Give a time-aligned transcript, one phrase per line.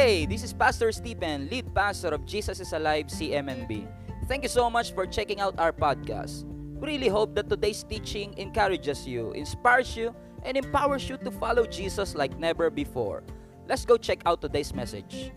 [0.00, 3.84] Hey, this is Pastor Stephen, lead pastor of Jesus is Alive CMNB.
[4.32, 6.48] Thank you so much for checking out our podcast.
[6.80, 11.68] We really hope that today's teaching encourages you, inspires you, and empowers you to follow
[11.68, 13.20] Jesus like never before.
[13.68, 15.36] Let's go check out today's message.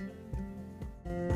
[1.03, 1.27] Great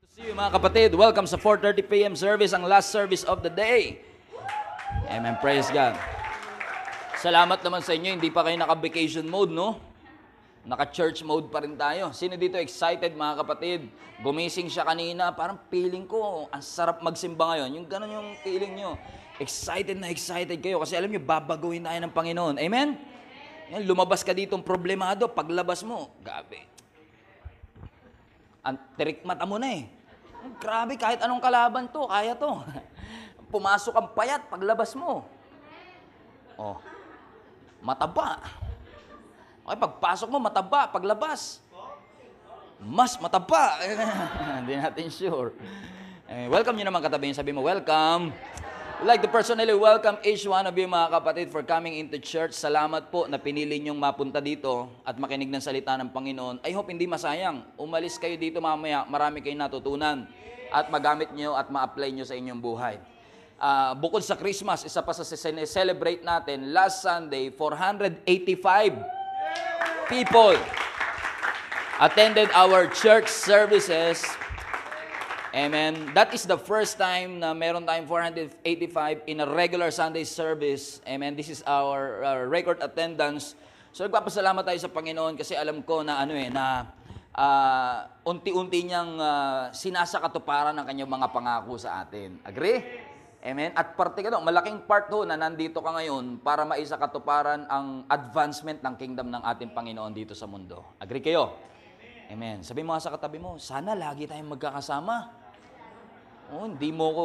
[0.00, 0.96] to see you mga kapatid.
[0.96, 2.16] Welcome sa 4.30 p.m.
[2.16, 4.00] service, ang last service of the day.
[5.12, 5.36] Amen.
[5.44, 6.00] Praise God.
[7.16, 9.80] Salamat naman sa inyo, hindi pa kayo naka-vacation mode, no?
[10.68, 12.12] Naka-church mode pa rin tayo.
[12.12, 13.88] Sino dito excited, mga kapatid?
[14.20, 17.70] Gumising siya kanina, parang feeling ko, ang sarap magsimba ngayon.
[17.80, 19.00] Yung ganun yung feeling nyo.
[19.40, 22.54] Excited na excited kayo kasi alam nyo, babaguhin tayo ng Panginoon.
[22.60, 23.00] Amen?
[23.72, 26.60] Yan, lumabas ka ditong problemado, paglabas mo, gabi.
[28.60, 29.88] Ang tirik mata mo na eh.
[30.60, 32.60] Grabe, kahit anong kalaban to, kaya to.
[33.56, 35.24] Pumasok ang payat paglabas mo.
[36.60, 36.76] Oh,
[37.86, 38.42] mataba.
[39.62, 40.90] Okay, pagpasok mo, mataba.
[40.90, 41.62] Paglabas,
[42.82, 43.78] mas mataba.
[44.58, 45.54] Hindi natin sure.
[46.26, 48.34] Eh, welcome nyo naman katabi Sabi mo, welcome.
[49.04, 52.56] Like to personally welcome each one of you mga kapatid for coming into church.
[52.56, 56.64] Salamat po na pinili nyong mapunta dito at makinig ng salita ng Panginoon.
[56.64, 57.60] I hope hindi masayang.
[57.76, 60.24] Umalis kayo dito mamaya, marami kayong natutunan
[60.72, 62.96] at magamit nyo at ma-apply nyo sa inyong buhay.
[63.56, 68.20] Ah, bukod sa Christmas, isa pa sa celebrate natin, last Sunday, 485
[70.12, 70.52] people
[71.96, 74.20] attended our church services.
[75.56, 76.12] Amen.
[76.12, 81.00] That is the first time na meron tayong 485 in a regular Sunday service.
[81.08, 81.32] Amen.
[81.32, 83.56] This is our uh, record attendance.
[83.96, 86.92] So nagpapasalamat tayo sa Panginoon kasi alam ko na ano eh na
[87.32, 92.36] ah, unti-unti niyang uh, sinasakatuparan ng kanyang mga pangako sa atin.
[92.44, 93.05] Agree?
[93.44, 93.70] Amen.
[93.76, 98.08] At parte ka doon, malaking part ho na nandito ka ngayon para maisa katuparan ang
[98.08, 100.96] advancement ng kingdom ng ating Panginoon dito sa mundo.
[100.98, 101.56] Agree kayo?
[102.26, 102.66] Amen.
[102.66, 105.30] Sabi mo sa katabi mo, sana lagi tayong magkakasama.
[106.50, 107.24] Oh, hindi mo ko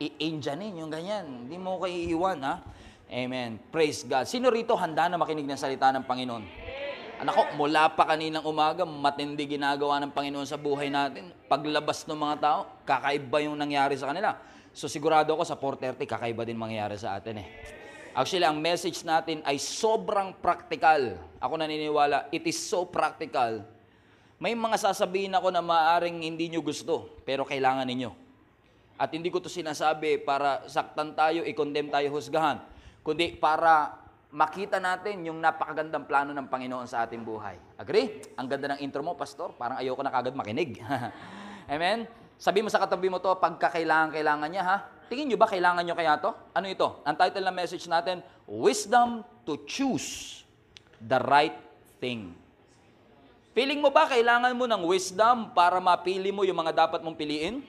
[0.00, 1.24] i-angyanin yung ganyan.
[1.46, 2.64] Hindi mo ko iiwan, ha?
[3.12, 3.60] Amen.
[3.68, 4.24] Praise God.
[4.24, 6.44] Sino rito handa na makinig ng salita ng Panginoon?
[7.22, 11.30] Anak mula pa kaninang umaga, matindi ginagawa ng Panginoon sa buhay natin.
[11.46, 14.34] Paglabas ng mga tao, kakaiba yung nangyari sa kanila.
[14.72, 17.48] So sigurado ako sa 4.30, kakaiba din mangyayari sa atin eh.
[18.12, 21.16] Actually, ang message natin ay sobrang practical.
[21.40, 23.64] Ako naniniwala, it is so practical.
[24.36, 28.10] May mga sasabihin ako na maaring hindi nyo gusto, pero kailangan ninyo.
[29.00, 32.60] At hindi ko to sinasabi para saktan tayo, i-condemn tayo, husgahan.
[33.00, 33.96] Kundi para
[34.32, 37.56] makita natin yung napakagandang plano ng Panginoon sa ating buhay.
[37.80, 38.24] Agree?
[38.36, 39.56] Ang ganda ng intro mo, Pastor.
[39.56, 40.80] Parang ayoko na kagad makinig.
[41.72, 42.21] Amen?
[42.42, 44.76] Sabi mo sa katabi mo to, pagkakailangan-kailangan niya, ha?
[45.06, 46.34] Tingin nyo ba kailangan nyo kaya to?
[46.50, 46.98] Ano ito?
[47.06, 48.18] Ang title ng message natin,
[48.50, 50.42] Wisdom to Choose
[50.98, 51.54] the Right
[52.02, 52.34] Thing.
[53.54, 57.62] Feeling mo ba kailangan mo ng wisdom para mapili mo yung mga dapat mong piliin?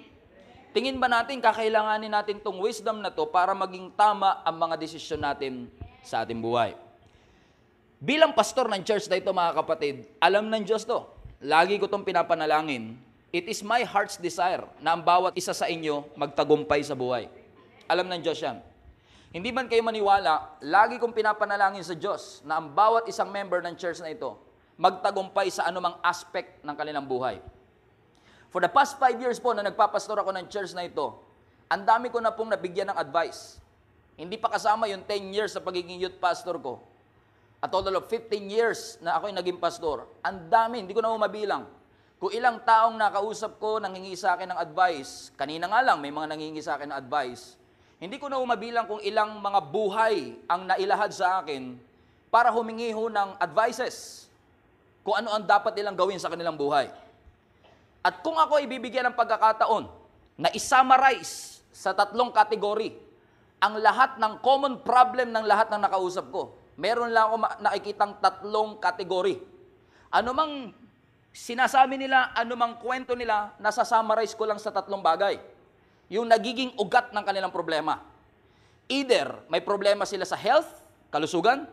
[0.73, 5.21] Tingin ba natin kakailanganin natin tong wisdom na to para maging tama ang mga desisyon
[5.21, 5.69] natin
[6.01, 6.73] sa ating buhay?
[8.01, 11.05] Bilang pastor ng church na ito mga kapatid, alam ng Diyos to.
[11.45, 13.12] Lagi ko itong pinapanalangin.
[13.33, 17.25] It is my heart's desire na ang bawat isa sa inyo magtagumpay sa buhay.
[17.89, 18.61] Alam ng Diyos yan.
[19.33, 23.73] Hindi man kayo maniwala, lagi kong pinapanalangin sa Diyos na ang bawat isang member ng
[23.73, 24.37] church na ito
[24.77, 27.41] magtagumpay sa anumang aspect ng kanilang buhay.
[28.53, 31.17] For the past five years po na nagpapastor ako ng church na ito,
[31.73, 33.57] ang dami ko na pong nabigyan ng advice.
[34.13, 36.85] Hindi pa kasama yung 10 years sa pagiging youth pastor ko.
[37.61, 40.05] A total of 15 years na ako'y naging pastor.
[40.21, 41.65] Ang dami, hindi ko na mabilang.
[42.23, 46.31] Kung ilang taong nakausap ko, nangingi sa akin ng advice, kanina nga lang may mga
[46.31, 47.59] nangingi sa akin ng advice,
[47.99, 51.75] hindi ko na mabilang kung ilang mga buhay ang nailahad sa akin
[52.31, 54.31] para humingi ho ng advices
[55.03, 56.87] kung ano ang dapat nilang gawin sa kanilang buhay.
[57.99, 59.91] At kung ako ibibigyan ng pagkakataon
[60.39, 62.95] na isummarize sa tatlong kategory
[63.59, 67.35] ang lahat ng common problem ng lahat ng nakausap ko, meron lang ako
[67.67, 69.43] nakikitang tatlong kategory.
[70.07, 70.82] Ano mang
[71.33, 75.41] sinasabi nila, ano mang kwento nila, nasa-summarize ko lang sa tatlong bagay.
[76.13, 77.99] Yung nagiging ugat ng kanilang problema.
[78.85, 81.65] Either may problema sila sa health, kalusugan,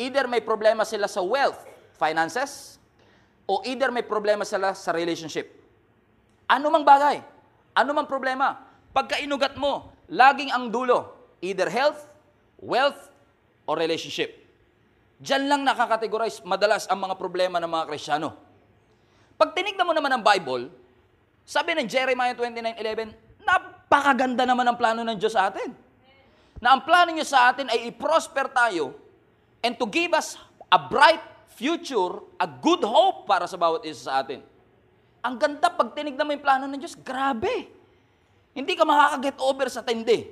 [0.00, 1.60] either may problema sila sa wealth,
[2.00, 2.80] finances,
[3.44, 5.52] o either may problema sila sa relationship.
[6.48, 7.20] Ano mang bagay,
[7.76, 8.64] ano mang problema,
[8.96, 11.12] pagka inugat mo, laging ang dulo,
[11.44, 12.08] either health,
[12.56, 13.12] wealth,
[13.68, 14.42] or relationship.
[15.22, 18.51] Diyan lang nakakategorize madalas ang mga problema ng mga Krisyano.
[19.42, 20.70] Pag tinignan mo naman ang Bible,
[21.42, 25.74] sabi ng Jeremiah 29.11, napakaganda naman ang plano ng Diyos sa atin.
[26.62, 28.94] Na ang plano niya sa atin ay i-prosper tayo
[29.58, 30.38] and to give us
[30.70, 31.18] a bright
[31.58, 34.46] future, a good hope para sa bawat isa sa atin.
[35.26, 37.66] Ang ganda pag tinignan mo yung plano ng Diyos, grabe.
[38.54, 40.22] Hindi ka makaka-get over sa tindi.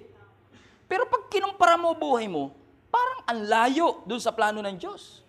[0.86, 2.54] Pero pag kinumpara mo buhay mo,
[2.94, 5.26] parang ang layo dun sa plano ng Diyos.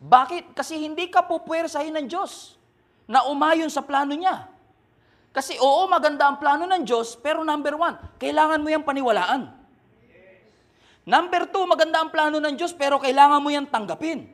[0.00, 0.56] Bakit?
[0.56, 2.56] Kasi hindi ka pupwersahin ng Diyos
[3.08, 4.44] na umayon sa plano niya.
[5.32, 9.48] Kasi oo, maganda ang plano ng Diyos, pero number one, kailangan mo yung paniwalaan.
[11.08, 14.28] Number two, maganda ang plano ng Diyos, pero kailangan mo yung tanggapin.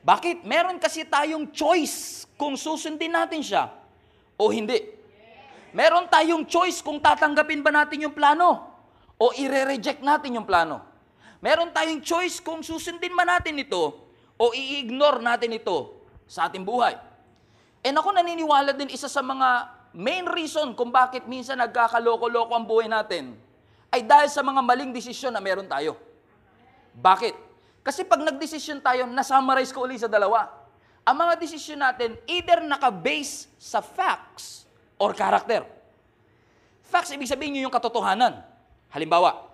[0.00, 0.48] Bakit?
[0.48, 3.68] Meron kasi tayong choice kung susundin natin siya
[4.40, 4.80] o hindi.
[5.76, 8.64] Meron tayong choice kung tatanggapin ba natin yung plano
[9.20, 10.80] o ire-reject natin yung plano.
[11.44, 13.92] Meron tayong choice kung susundin ba natin ito
[14.40, 16.96] o i-ignore natin ito sa ating buhay.
[17.80, 22.86] And ako naniniwala din isa sa mga main reason kung bakit minsan nagkakaloko-loko ang buhay
[22.86, 23.34] natin
[23.90, 25.98] ay dahil sa mga maling desisyon na meron tayo.
[26.94, 27.34] Bakit?
[27.80, 30.46] Kasi pag nagdesisyon tayo, nasummarize ko ulit sa dalawa.
[31.02, 34.68] Ang mga desisyon natin, either naka-base sa facts
[35.00, 35.64] or character.
[36.84, 38.44] Facts, ibig sabihin nyo yung katotohanan.
[38.92, 39.48] Halimbawa,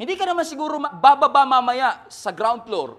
[0.00, 2.96] hindi ka naman siguro bababa mamaya sa ground floor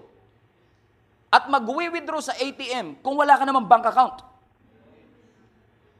[1.28, 4.27] at mag-withdraw sa ATM kung wala ka namang bank account.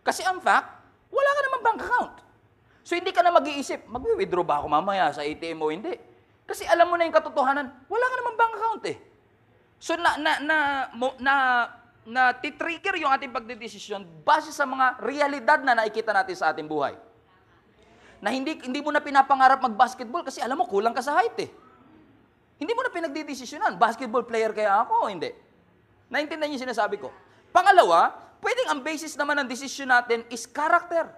[0.08, 0.72] Kasi ang fact,
[1.12, 2.14] wala ka namang bank account.
[2.81, 5.93] So hindi ka na mag-iisip, mag-withdraw ba ako mamaya sa ATM o hindi?
[6.49, 8.96] Kasi alam mo na yung katotohanan, wala ka namang bank account eh.
[9.76, 10.56] So na na na
[10.96, 11.34] mo, na
[12.08, 16.96] na titrigger yung ating pagdedesisyon base sa mga realidad na nakikita natin sa ating buhay.
[18.25, 21.52] Na hindi hindi mo na pinapangarap mag-basketball kasi alam mo kulang ka sa height eh.
[22.56, 25.31] Hindi mo na pinagdidesisyonan, basketball player kaya ako o hindi.
[26.08, 27.12] Naintindihan niyo sinasabi ko.
[27.52, 31.11] Pangalawa, pwedeng ang basis naman ng desisyon natin is character.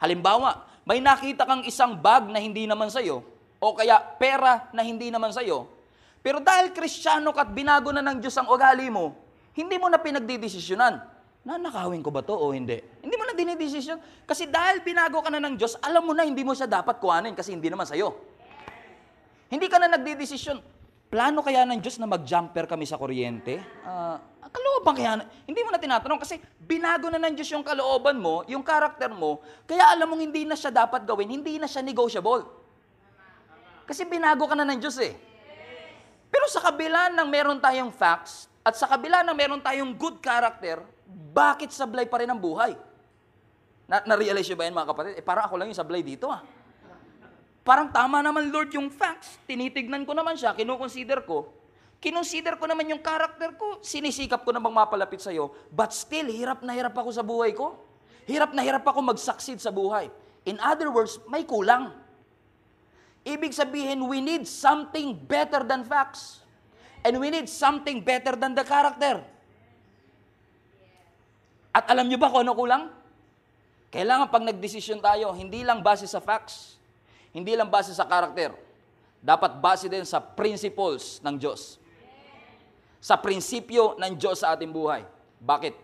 [0.00, 3.22] Halimbawa, may nakita kang isang bag na hindi naman sa'yo,
[3.60, 5.68] o kaya pera na hindi naman sa'yo,
[6.20, 9.16] pero dahil kristyano ka at binago na ng Diyos ang ugali mo,
[9.56, 11.00] hindi mo na pinagdidesisyonan.
[11.40, 12.76] Na nakawin ko ba to o hindi?
[13.00, 14.28] Hindi mo na dinidesisyon.
[14.28, 17.32] Kasi dahil binago ka na ng Diyos, alam mo na hindi mo siya dapat kuhanin
[17.32, 18.12] kasi hindi naman sa'yo.
[19.48, 20.60] Hindi ka na nagdidesisyon.
[21.10, 23.58] Plano kaya ng Diyos na mag-jumper kami sa kuryente?
[23.82, 28.46] Ah, kalooban kaya hindi mo na tinatanong kasi binago na ng Diyos yung kalooban mo,
[28.46, 32.46] yung karakter mo, kaya alam mong hindi na siya dapat gawin, hindi na siya negotiable.
[33.90, 35.18] Kasi binago ka na ng Diyos eh.
[36.30, 40.86] Pero sa kabila ng meron tayong facts, at sa kabila ng meron tayong good character,
[41.34, 42.78] bakit sablay pa rin ang buhay?
[43.90, 45.12] Na, na-realize nyo ba yan mga kapatid?
[45.18, 46.38] Eh parang ako lang yung sablay dito ah.
[47.70, 49.38] Parang tama naman Lord yung facts.
[49.46, 51.54] Tinitignan ko naman siya, kinukonsider ko.
[52.02, 53.78] Kinonsider ko naman yung character ko.
[53.78, 55.54] Sinisikap ko namang mapalapit sa'yo.
[55.70, 57.78] But still, hirap na hirap ako sa buhay ko.
[58.26, 60.10] Hirap na hirap ako mag-succeed sa buhay.
[60.50, 61.94] In other words, may kulang.
[63.22, 66.42] Ibig sabihin, we need something better than facts.
[67.06, 69.22] And we need something better than the character.
[71.70, 72.90] At alam nyo ba kung ano kulang?
[73.94, 76.79] Kailangan pag nagdesisyon tayo, hindi lang base sa facts,
[77.30, 78.54] hindi lang base sa character,
[79.20, 81.78] dapat base din sa principles ng Diyos.
[83.00, 85.06] Sa prinsipyo ng Diyos sa ating buhay.
[85.40, 85.74] Bakit?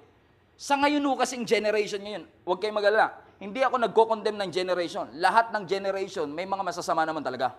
[0.56, 5.04] Sa ngayon ho kasing generation ngayon, huwag kayong magalala, hindi ako nagko-condemn ng generation.
[5.20, 7.52] Lahat ng generation, may mga masasama naman talaga.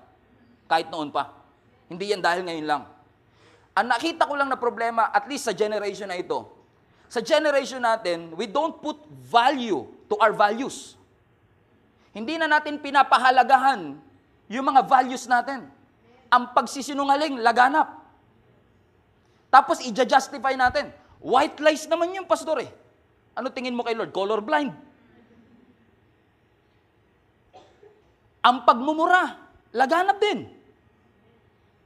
[0.66, 1.34] Kahit noon pa.
[1.86, 2.84] Hindi yan dahil ngayon lang.
[3.78, 6.50] Ang nakita ko lang na problema, at least sa generation na ito,
[7.08, 10.98] sa generation natin, we don't put value to our values.
[12.18, 13.94] Hindi na natin pinapahalagahan
[14.50, 15.70] yung mga values natin.
[16.34, 17.94] Ang pagsisinungaling, laganap.
[19.54, 20.90] Tapos i-justify natin.
[21.22, 22.74] White lies naman yung pastor eh.
[23.38, 24.10] Ano tingin mo kay Lord?
[24.10, 24.74] Colorblind.
[28.42, 29.38] Ang pagmumura,
[29.78, 30.50] laganap din.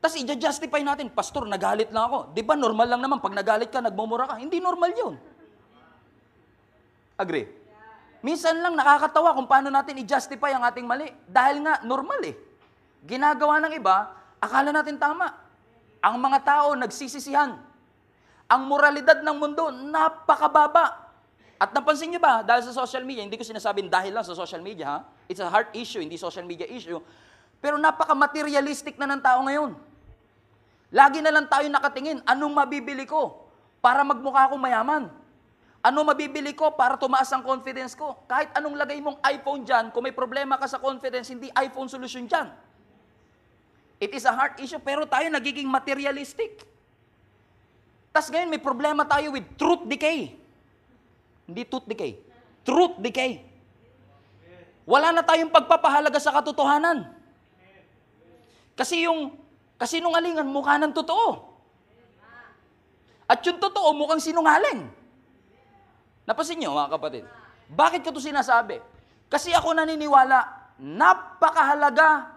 [0.01, 2.33] Tapos i-justify natin, Pastor, nagalit lang ako.
[2.33, 4.35] Di ba normal lang naman, pag nagalit ka, nagmumura ka.
[4.41, 5.13] Hindi normal yun.
[7.21, 7.60] Agree?
[8.21, 11.09] Minsan lang nakakatawa kung paano natin i-justify ang ating mali.
[11.25, 12.37] Dahil nga, normal eh.
[13.01, 15.33] Ginagawa ng iba, akala natin tama.
[16.05, 17.57] Ang mga tao nagsisisihan.
[18.45, 21.09] Ang moralidad ng mundo, napakababa.
[21.61, 24.61] At napansin niyo ba, dahil sa social media, hindi ko sinasabing dahil lang sa social
[24.65, 24.99] media, ha?
[25.29, 26.97] It's a heart issue, hindi social media issue.
[27.61, 29.77] Pero napaka-materialistic na ng tao ngayon.
[30.89, 33.45] Lagi na lang tayo nakatingin, anong mabibili ko
[33.77, 35.20] para magmukha akong mayaman?
[35.81, 38.21] Ano mabibili ko para tumaas ang confidence ko?
[38.29, 42.29] Kahit anong lagay mong iPhone dyan, kung may problema ka sa confidence, hindi iPhone solution
[42.29, 42.53] dyan.
[43.97, 46.61] It is a heart issue, pero tayo nagiging materialistic.
[48.13, 50.37] Tapos ngayon may problema tayo with truth decay.
[51.49, 52.21] Hindi tooth decay.
[52.61, 53.41] Truth decay.
[54.85, 57.09] Wala na tayong pagpapahalaga sa katotohanan.
[58.77, 59.33] Kasi yung
[59.81, 61.49] kasinungalingan mukha ng totoo.
[63.25, 65.00] At yung totoo, mukhang sinungaling.
[66.31, 67.27] Napasin niyo, mga kapatid.
[67.67, 68.79] Bakit ko to sinasabi?
[69.27, 72.31] Kasi ako naniniwala, napakahalaga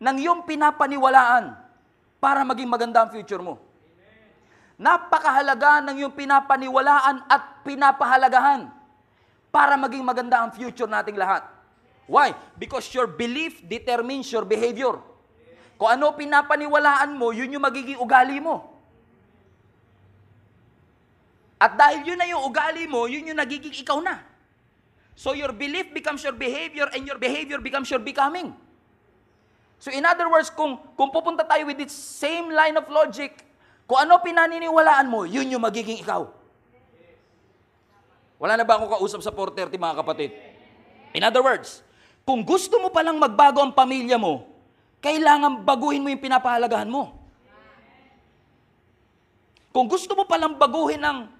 [0.00, 1.52] ng iyong pinapaniwalaan
[2.16, 3.60] para maging maganda ang future mo.
[4.80, 8.72] Napakahalaga ng iyong pinapaniwalaan at pinapahalagahan
[9.52, 11.44] para maging maganda ang future nating lahat.
[12.08, 12.32] Why?
[12.56, 14.96] Because your belief determines your behavior.
[15.76, 18.73] Kung ano pinapaniwalaan mo, yun yung magiging ugali mo.
[21.64, 24.20] At dahil yun na yung ugali mo, yun yung nagiging ikaw na.
[25.16, 28.52] So your belief becomes your behavior and your behavior becomes your becoming.
[29.80, 33.40] So in other words, kung, kung pupunta tayo with this same line of logic,
[33.88, 36.28] kung ano pinaniniwalaan mo, yun yung magiging ikaw.
[38.36, 40.36] Wala na ba akong kausap sa 430 mga kapatid?
[41.16, 41.80] In other words,
[42.28, 44.44] kung gusto mo palang magbago ang pamilya mo,
[45.00, 47.24] kailangan baguhin mo yung pinapahalagahan mo.
[49.72, 51.32] Kung gusto mo palang baguhin ang,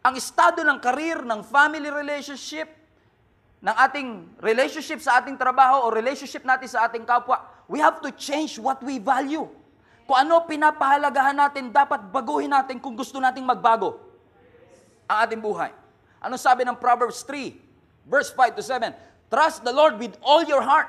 [0.00, 2.68] ang estado ng career, ng family relationship,
[3.60, 4.08] ng ating
[4.40, 8.80] relationship sa ating trabaho o relationship natin sa ating kapwa, we have to change what
[8.80, 9.44] we value.
[10.08, 14.00] Kung ano pinapahalagahan natin, dapat baguhin natin kung gusto nating magbago
[15.04, 15.70] ang ating buhay.
[16.24, 17.52] Ano sabi ng Proverbs 3,
[18.08, 18.96] verse 5 to 7?
[19.30, 20.88] Trust the Lord with all your heart.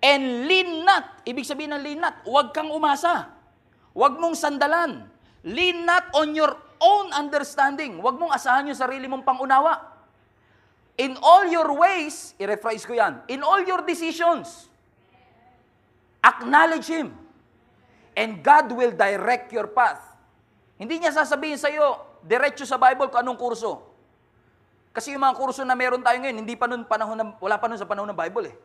[0.00, 1.22] And lean not.
[1.28, 3.28] Ibig sabihin ng lean not, huwag kang umasa.
[3.92, 5.17] Huwag mong sandalan.
[5.46, 7.98] Lean not on your own understanding.
[8.02, 9.78] Huwag mong asahan yung sarili mong pangunawa.
[10.98, 14.66] In all your ways, i-rephrase ko yan, in all your decisions,
[16.18, 17.14] acknowledge Him.
[18.18, 20.02] And God will direct your path.
[20.74, 23.78] Hindi niya sasabihin sa iyo, diretso sa Bible kung anong kurso.
[24.90, 27.70] Kasi yung mga kurso na meron tayo ngayon, hindi pa nun panahon ng, wala pa
[27.70, 28.56] nun sa panahon ng Bible eh.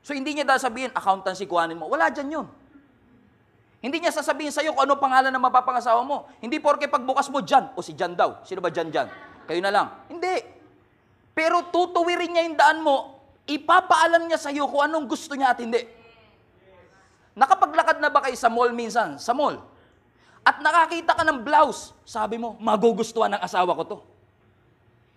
[0.00, 1.84] So hindi niya daw sabihin, accountancy kuhanin mo.
[1.92, 2.46] Wala dyan yun.
[3.80, 6.28] Hindi niya sasabihin sa iyo kung ano pangalan ng mapapangasawa mo.
[6.44, 7.72] Hindi porke pagbukas mo, Jan.
[7.72, 8.44] O si Jan daw.
[8.44, 9.08] Sino ba Jan Jan?
[9.48, 9.86] Kayo na lang.
[10.12, 10.36] Hindi.
[11.32, 13.16] Pero tutuwirin niya yung daan mo,
[13.48, 15.80] ipapaalam niya sa iyo kung anong gusto niya at hindi.
[17.32, 19.16] Nakapaglakad na ba kayo sa mall minsan?
[19.16, 19.56] Sa mall.
[20.44, 23.98] At nakakita ka ng blouse, sabi mo, magugustuhan ng asawa ko to.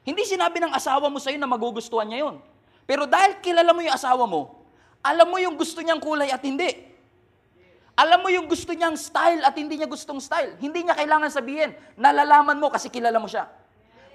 [0.08, 2.40] Hindi sinabi ng asawa mo sa iyo na magugustuhan niya yon.
[2.88, 4.64] Pero dahil kilala mo yung asawa mo,
[5.04, 6.93] alam mo yung gusto niyang kulay at hindi.
[7.94, 10.58] Alam mo yung gusto niyang style at hindi niya gustong style.
[10.58, 11.78] Hindi niya kailangan sabihin.
[11.94, 13.46] Nalalaman mo kasi kilala mo siya.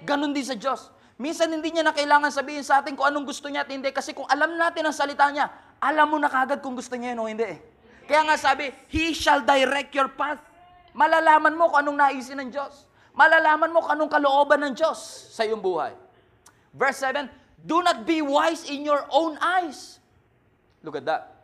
[0.03, 0.91] Ganon din sa Diyos.
[1.19, 3.87] Minsan hindi niya na kailangan sabihin sa atin kung anong gusto niya at hindi.
[3.95, 5.47] Kasi kung alam natin ang salita niya,
[5.79, 7.55] alam mo na kagad kung gusto niya yun o hindi.
[8.03, 10.43] Kaya nga sabi, He shall direct your path.
[10.91, 12.83] Malalaman mo kung anong naisin ng Diyos.
[13.15, 14.99] Malalaman mo kung anong kalooban ng Diyos
[15.31, 15.95] sa iyong buhay.
[16.75, 17.31] Verse 7,
[17.63, 20.03] Do not be wise in your own eyes.
[20.83, 21.38] Look at that.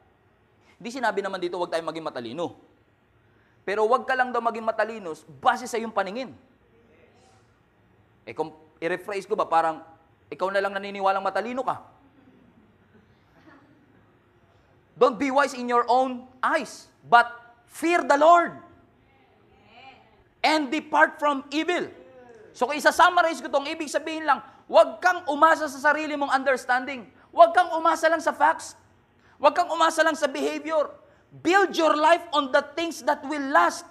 [0.76, 2.56] Hindi sinabi naman dito, huwag tayong maging matalino.
[3.66, 6.30] Pero huwag ka lang daw maging matalino base sa iyong paningin.
[8.26, 9.82] Eh kung i-rephrase ko ba, parang
[10.30, 11.82] ikaw na lang naniniwalang matalino ka.
[14.96, 17.28] Don't be wise in your own eyes, but
[17.68, 18.56] fear the Lord.
[20.46, 21.90] And depart from evil.
[22.56, 24.40] So kung isa-summarize ko itong ibig sabihin lang,
[24.70, 27.04] huwag kang umasa sa sarili mong understanding.
[27.36, 28.78] Huwag kang umasa lang sa facts.
[29.40, 30.92] Huwag kang umasa lang sa behavior.
[31.30, 33.84] Build your life on the things that will last.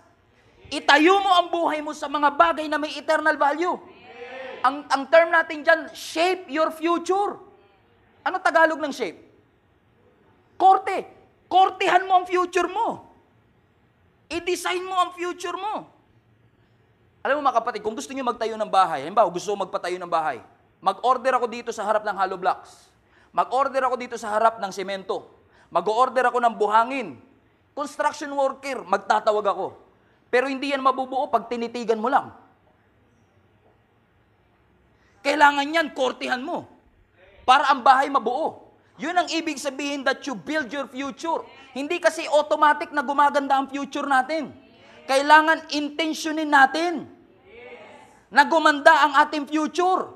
[0.72, 3.76] Itayo mo ang buhay mo sa mga bagay na may eternal value.
[4.64, 7.36] Ang, ang term natin dyan, shape your future.
[8.24, 9.20] Ano Tagalog ng shape?
[10.56, 11.04] Korte.
[11.44, 13.12] Kortehan mo ang future mo.
[14.32, 15.92] I-design mo ang future mo.
[17.20, 20.08] Alam mo mga kapatid, kung gusto niyo magtayo ng bahay, halimbawa gusto mo magpatayo ng
[20.08, 20.40] bahay,
[20.80, 22.88] mag-order ako dito sa harap ng hollow blocks.
[23.34, 25.26] Mag-order ako dito sa harap ng semento.
[25.74, 27.18] Mag-order ako ng buhangin.
[27.74, 29.74] Construction worker, magtatawag ako.
[30.30, 32.30] Pero hindi yan mabubuo pag tinitigan mo lang.
[35.26, 36.70] Kailangan yan, kortihan mo.
[37.42, 38.70] Para ang bahay mabuo.
[39.02, 41.42] Yun ang ibig sabihin that you build your future.
[41.74, 44.54] Hindi kasi automatic na gumaganda ang future natin.
[45.10, 47.10] Kailangan intentionin natin
[48.30, 50.13] na gumanda ang ating future.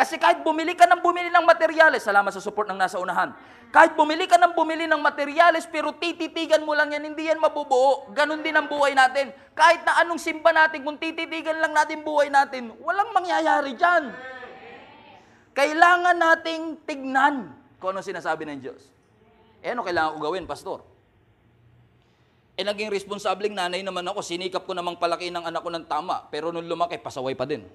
[0.00, 3.36] Kasi kahit bumili ka ng bumili ng materyales, salamat sa support ng nasa unahan.
[3.68, 8.08] Kahit bumili ka ng bumili ng materyales pero tititigan mo lang yan, hindi yan mabubuo.
[8.16, 9.28] Ganon din ang buhay natin.
[9.52, 14.08] Kahit na anong simba natin, kung tititigan lang natin buhay natin, walang mangyayari dyan.
[15.52, 18.80] Kailangan nating tignan kung ano sinasabi ng Diyos.
[19.60, 20.80] Eh ano kailangan ko gawin, pastor?
[22.56, 26.24] Eh naging responsabling nanay naman ako, sinikap ko namang palaki ng anak ko ng tama,
[26.32, 27.68] pero nung lumaki, pasaway pa din.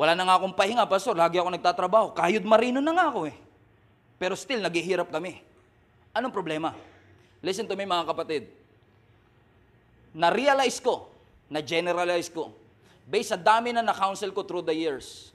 [0.00, 1.12] Wala na nga akong pahinga, pastor.
[1.12, 2.16] Lagi ako nagtatrabaho.
[2.16, 3.36] Kahit marino na nga ako eh.
[4.16, 5.44] Pero still, naghihirap kami.
[6.16, 6.72] Anong problema?
[7.44, 8.48] Listen to me mga kapatid.
[10.10, 11.06] na-realize ko,
[11.52, 12.50] na-generalize ko,
[13.06, 15.30] based sa dami na na-counsel ko through the years,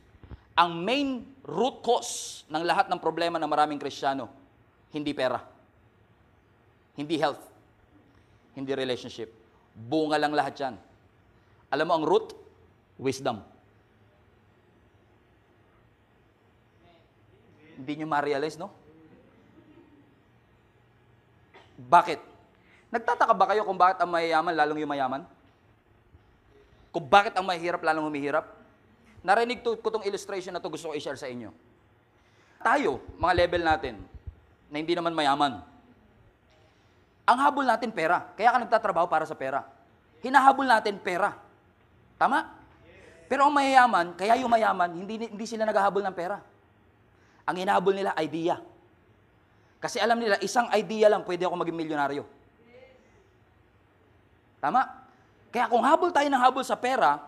[0.51, 4.27] ang main root cause ng lahat ng problema ng maraming Kristiyano,
[4.91, 5.39] hindi pera.
[6.99, 7.39] Hindi health.
[8.51, 9.31] Hindi relationship.
[9.71, 10.75] Bunga lang lahat yan.
[11.71, 12.35] Alam mo ang root?
[12.99, 13.54] Wisdom.
[17.75, 18.71] Hindi nyo ma-realize, no?
[21.75, 22.19] Bakit?
[22.91, 25.21] Nagtataka ba kayo kung bakit ang mayayaman lalong yumayaman?
[26.95, 28.47] Kung bakit ang mahirap lalong humihirap?
[29.19, 31.51] Narinig to, ko itong illustration na to gusto ko i-share sa inyo.
[32.63, 33.95] Tayo, mga level natin,
[34.71, 35.59] na hindi naman mayaman.
[37.25, 38.31] Ang habol natin pera.
[38.37, 39.65] Kaya ka nagtatrabaho para sa pera.
[40.23, 41.35] Hinahabol natin pera.
[42.15, 42.53] Tama?
[43.25, 46.37] Pero ang mayayaman, kaya yung mayaman, hindi, hindi sila naghahabol ng pera.
[47.45, 48.57] Ang hinahabol nila, idea.
[49.77, 52.25] Kasi alam nila, isang idea lang pwede ako maging milyonaryo.
[54.57, 54.81] Tama?
[55.53, 57.21] Kaya kung habol tayo ng habol sa pera,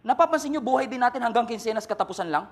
[0.00, 2.48] napapansin nyo, buhay din natin hanggang kinsenas katapusan lang.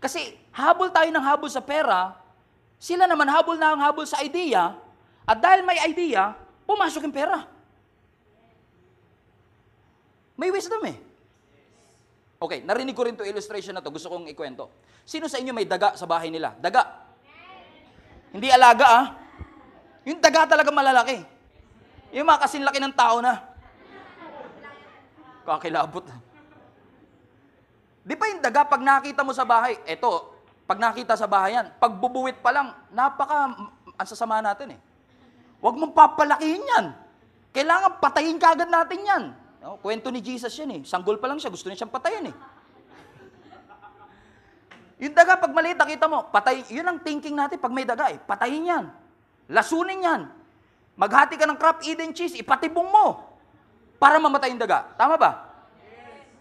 [0.00, 2.16] Kasi habol tayo ng habol sa pera,
[2.80, 4.74] sila naman habol na ang habol sa idea,
[5.22, 6.34] at dahil may idea,
[6.66, 7.46] pumasok yung pera.
[10.34, 10.98] May wisdom eh.
[12.42, 13.94] Okay, narinig ko rin to illustration na to.
[13.94, 14.66] Gusto kong ikwento.
[15.06, 16.58] Sino sa inyo may daga sa bahay nila?
[16.58, 17.06] Daga.
[18.34, 19.06] Hindi alaga ah.
[20.02, 21.22] Yung daga talaga malalaki.
[22.10, 23.38] Yung mga kasinlaki ng tao na.
[25.46, 26.02] Kakilabot.
[28.02, 30.34] Di ba yung daga, pag nakita mo sa bahay, eto,
[30.66, 33.54] pag nakita sa bahay yan, pag bubuwit pa lang, napaka,
[33.94, 34.80] ang sasama natin eh.
[35.62, 36.86] Huwag mong papalakihin yan.
[37.54, 39.24] Kailangan patayin kagad natin yan.
[39.62, 40.80] No, kwento ni Jesus yan eh.
[40.82, 42.36] Sanggol pa lang siya, gusto niya siyang patayin eh.
[45.06, 48.18] Yung daga, pag maliit, nakita mo, patay, yun ang thinking natin pag may daga eh.
[48.18, 48.84] Patayin yan.
[49.50, 50.22] Lasunin yan.
[50.94, 53.22] Maghati ka ng crop Eden cheese, ipatibong mo.
[53.98, 54.94] Para mamatay yung daga.
[54.98, 55.50] Tama ba?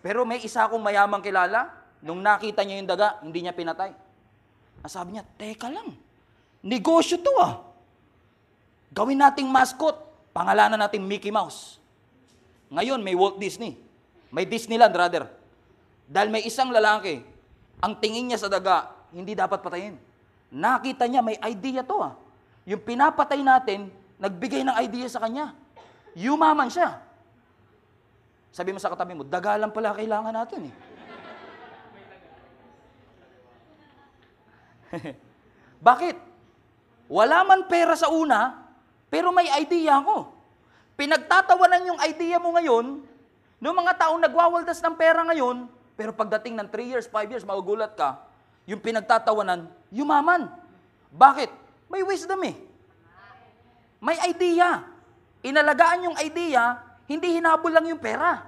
[0.02, 3.94] Pero may isa akong mayamang kilala, nung nakita niya yung daga, hindi niya pinatay.
[4.86, 5.94] Sabi niya, teka lang,
[6.62, 7.66] negosyo to ah.
[8.94, 9.94] Gawin nating mascot,
[10.34, 11.81] pangalanan nating Mickey Mouse.
[12.72, 13.76] Ngayon, may Walt Disney.
[14.32, 15.28] May Disneyland, rather.
[16.08, 17.20] Dahil may isang lalaki,
[17.84, 20.00] ang tingin niya sa daga, hindi dapat patayin.
[20.52, 22.16] Nakita niya, may idea to ah.
[22.64, 25.52] Yung pinapatay natin, nagbigay ng idea sa kanya.
[26.16, 27.04] Yumaman siya.
[28.52, 30.76] Sabi mo sa katabi mo, daga lang pala kailangan natin eh.
[35.88, 36.16] Bakit?
[37.08, 38.68] Wala man pera sa una,
[39.08, 40.41] pero may idea ako.
[41.00, 43.02] Pinagtatawanan yung idea mo ngayon,
[43.62, 47.94] ng mga taong nagwawaldas ng pera ngayon, pero pagdating ng 3 years, 5 years, magugulat
[47.94, 48.26] ka,
[48.66, 50.50] yung pinagtatawanan, yumaman.
[51.14, 51.54] Bakit?
[51.86, 52.56] May wisdom eh.
[54.02, 54.82] May idea.
[55.46, 58.42] Inalagaan yung idea, hindi hinabol lang yung pera.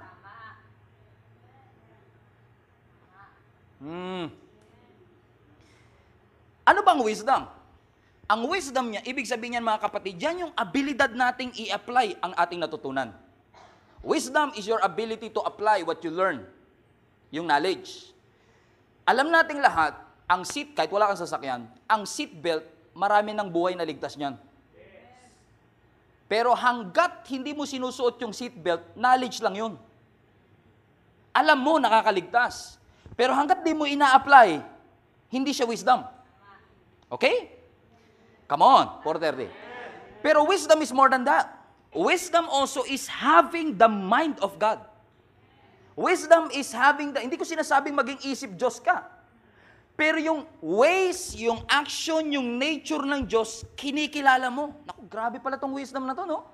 [3.78, 4.32] Hmm.
[6.64, 7.44] Ano bang wisdom?
[8.24, 12.56] Ang wisdom niya, ibig sabihin niyan mga kapatid, yan yung abilidad nating i-apply ang ating
[12.56, 13.12] natutunan.
[14.00, 16.44] Wisdom is your ability to apply what you learn.
[17.28, 18.12] Yung knowledge.
[19.04, 22.64] Alam nating lahat, ang seat, kahit wala kang sasakyan, ang seat belt,
[22.96, 24.40] marami ng buhay na ligtas niyan.
[26.24, 29.72] Pero hanggat hindi mo sinusuot yung seat belt, knowledge lang yun.
[31.36, 32.80] Alam mo, nakakaligtas.
[33.12, 34.64] Pero hanggat di mo ina-apply,
[35.28, 36.00] hindi siya wisdom.
[37.12, 37.53] Okay?
[38.48, 39.48] Come on, 430.
[40.20, 41.52] Pero wisdom is more than that.
[41.94, 44.82] Wisdom also is having the mind of God.
[45.94, 49.06] Wisdom is having the, hindi ko sinasabing maging isip Diyos ka.
[49.94, 54.74] Pero yung ways, yung action, yung nature ng Diyos, kinikilala mo.
[54.82, 56.50] Naku, grabe pala tong wisdom na to, no?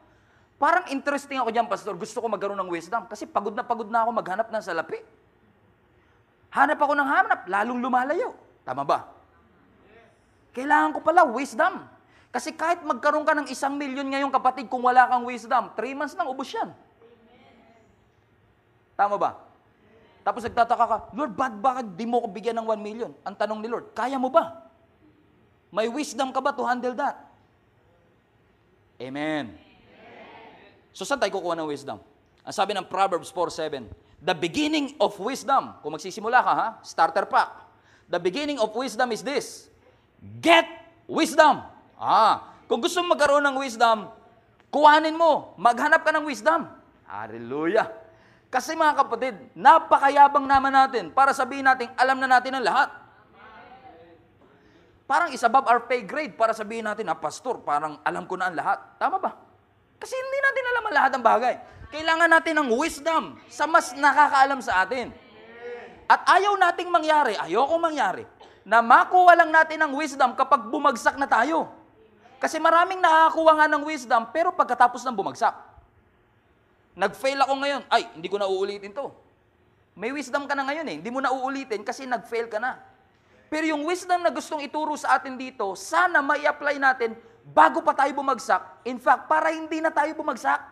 [0.60, 1.96] Parang interesting ako dyan, Pastor.
[1.96, 3.08] Gusto ko magkaroon ng wisdom.
[3.08, 5.00] Kasi pagod na pagod na ako maghanap ng salapi.
[6.52, 8.36] Hanap ako ng hanap, lalong lumalayo.
[8.60, 9.08] Tama ba?
[10.50, 11.86] Kailangan ko pala wisdom.
[12.30, 16.14] Kasi kahit magkaroon ka ng isang milyon ngayong kapatid, kung wala kang wisdom, three months
[16.14, 16.70] nang ubos yan.
[18.94, 19.50] Tama ba?
[20.20, 23.10] Tapos nagtataka ka, Lord, bakit, bakit di mo ko bigyan ng 1 million?
[23.24, 24.68] Ang tanong ni Lord, kaya mo ba?
[25.72, 27.18] May wisdom ka ba to handle that?
[29.00, 29.56] Amen.
[30.92, 31.98] So saan tayo kukuha ng wisdom?
[32.44, 33.88] Ang sabi ng Proverbs 4.7,
[34.20, 37.64] The beginning of wisdom, kung magsisimula ka ha, starter pack.
[38.12, 39.72] The beginning of wisdom is this,
[40.20, 40.68] Get
[41.08, 41.64] wisdom.
[41.96, 44.08] Ah, kung gusto mo magkaroon ng wisdom,
[44.68, 46.68] kuhanin mo, maghanap ka ng wisdom.
[47.08, 47.88] Hallelujah.
[48.50, 52.88] Kasi mga kapatid, napakayabang naman natin para sabihin natin, alam na natin ang lahat.
[55.10, 58.46] Parang is above our pay grade para sabihin natin, ah, pastor, parang alam ko na
[58.46, 58.78] ang lahat.
[58.98, 59.34] Tama ba?
[59.98, 61.54] Kasi hindi natin alam ang lahat ng bagay.
[61.90, 65.10] Kailangan natin ng wisdom sa mas nakakaalam sa atin.
[66.06, 68.26] At ayaw nating mangyari, ayoko mangyari,
[68.70, 71.66] na makuha lang natin ng wisdom kapag bumagsak na tayo.
[72.38, 75.58] Kasi maraming nakakakuha nga ng wisdom, pero pagkatapos ng bumagsak.
[76.94, 79.10] Nag-fail ako ngayon, ay, hindi ko na uulitin to.
[79.98, 82.78] May wisdom ka na ngayon eh, hindi mo na uulitin kasi nag-fail ka na.
[83.50, 87.18] Pero yung wisdom na gustong ituro sa atin dito, sana mai apply natin
[87.50, 88.86] bago pa tayo bumagsak.
[88.86, 90.62] In fact, para hindi na tayo bumagsak.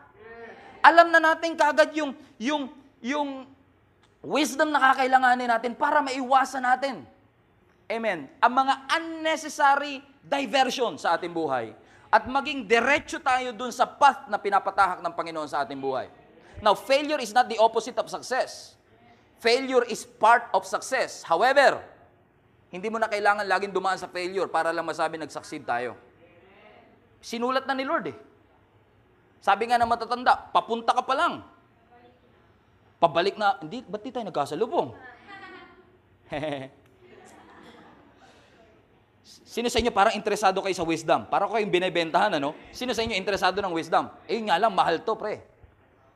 [0.87, 2.71] Alam na natin kagad yung, yung,
[3.03, 3.51] yung
[4.23, 7.18] wisdom na kakailanganin natin para maiwasan natin.
[7.89, 8.29] Amen.
[8.45, 11.73] Ang mga unnecessary diversion sa ating buhay.
[12.13, 16.09] At maging diretso tayo dun sa path na pinapatahak ng Panginoon sa ating buhay.
[16.61, 18.77] Now, failure is not the opposite of success.
[19.41, 21.25] Failure is part of success.
[21.25, 21.81] However,
[22.69, 25.97] hindi mo na kailangan laging dumaan sa failure para lang masabi nag-succeed tayo.
[27.25, 28.17] Sinulat na ni Lord eh.
[29.41, 31.41] Sabi nga ng matatanda, papunta ka pa lang.
[32.99, 34.89] Pabalik na, hindi, ba't di tayo nagkasalubong?
[39.29, 41.29] Sino sa inyo parang interesado kayo sa wisdom?
[41.29, 42.57] Para ko kayong binebentahan, ano?
[42.73, 44.09] Sino sa inyo interesado ng wisdom?
[44.25, 45.45] Eh, nga lang, mahal to, pre.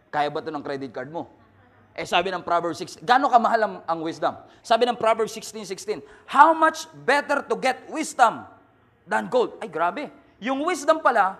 [0.08, 1.28] Kaya ba to ng credit card mo?
[1.92, 4.32] Eh, sabi ng Proverbs 6, gano'ng kamahal ang, ang wisdom?
[4.64, 8.48] Sabi ng Proverbs 16:16, how much better to get wisdom
[9.04, 9.60] than gold?
[9.60, 10.08] Ay, grabe.
[10.40, 11.36] Yung wisdom pala,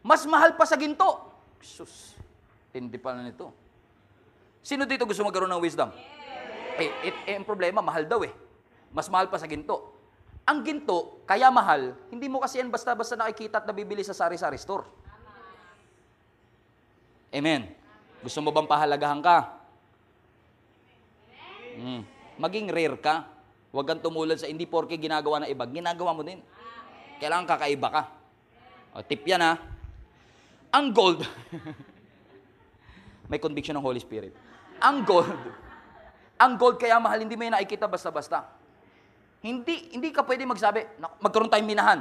[0.00, 1.20] mas mahal pa sa ginto.
[1.60, 2.16] Sus,
[2.72, 3.52] hindi pala nito.
[4.64, 5.92] Sino dito gusto magkaroon ng wisdom?
[6.80, 8.32] Eh, eh, eh, ang problema, mahal daw eh.
[8.88, 9.93] Mas mahal pa sa ginto.
[10.44, 14.84] Ang ginto, kaya mahal, hindi mo kasi yan basta-basta nakikita at nabibili sa sari-sari store.
[17.32, 17.72] Amen.
[18.20, 19.36] Gusto mo bang pahalagahan ka?
[21.80, 22.02] Mm.
[22.38, 23.14] Maging rare ka.
[23.74, 25.66] Huwag kang tumulad sa hindi porke ginagawa ng iba.
[25.66, 26.38] Ginagawa mo din.
[27.18, 28.02] Kailangan kakaiba ka.
[28.94, 29.58] O, tip yan ha.
[30.70, 31.22] Ang gold,
[33.30, 34.34] may conviction ng Holy Spirit.
[34.82, 35.30] Ang gold,
[36.34, 38.46] ang gold kaya mahal, hindi mo yan nakikita basta-basta.
[39.44, 42.00] Hindi, hindi ka pwede magsabi, "Naku, magkaroon tayong minahan.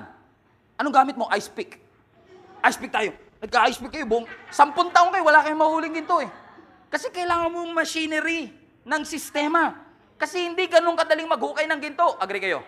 [0.79, 1.27] Anong gamit mo?
[1.35, 1.75] Ice pick.
[2.63, 3.11] Ice pick tayo.
[3.43, 6.31] Nagka-ice pick kayo, buong, sampung taong kayo, wala kayong mahuling ginto eh.
[6.87, 8.55] Kasi kailangan mo machinery
[8.87, 9.75] ng sistema.
[10.15, 12.15] Kasi hindi ganun kadaling maghukay ng ginto.
[12.15, 12.63] Agree kayo?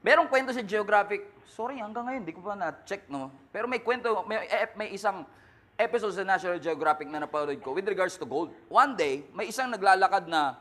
[0.00, 1.28] Merong kwento sa Geographic.
[1.44, 3.28] Sorry, hanggang ngayon, hindi ko pa na-check, no?
[3.52, 5.28] Pero may kwento, may, eh, may isang
[5.76, 8.48] episode sa National Geographic na napanood ko with regards to gold.
[8.72, 10.56] One day, may isang naglalakad na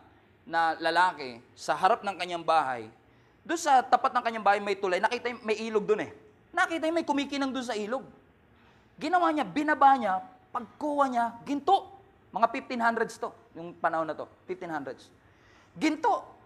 [0.47, 2.87] na lalaki sa harap ng kanyang bahay.
[3.43, 6.11] Doon sa tapat ng kanyang bahay may tulay, nakita yung- may ilog doon eh.
[6.55, 8.07] Nakita yung may kumikinang doon sa ilog.
[8.95, 10.23] Ginawa niya, binaba niya,
[10.55, 11.99] pagkuha niya, ginto.
[12.31, 15.11] Mga 1500s to, yung panahon na to, 1500s.
[15.75, 16.39] Ginto.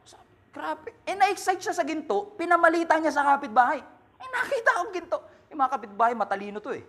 [0.52, 0.92] Grabe.
[1.08, 3.80] Eh, na-excite siya sa ginto, pinamalita niya sa kapitbahay.
[4.20, 5.18] Eh, nakita akong ginto.
[5.48, 6.84] Yung mga kapitbahay, matalino to eh.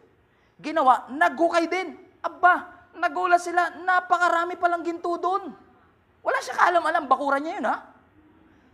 [0.58, 1.94] Ginawa, naghukay din.
[2.18, 5.54] Aba, nagulat sila, napakarami palang ginto doon.
[6.22, 7.76] Wala siya kaalam-alam, bakuran niya yun ha.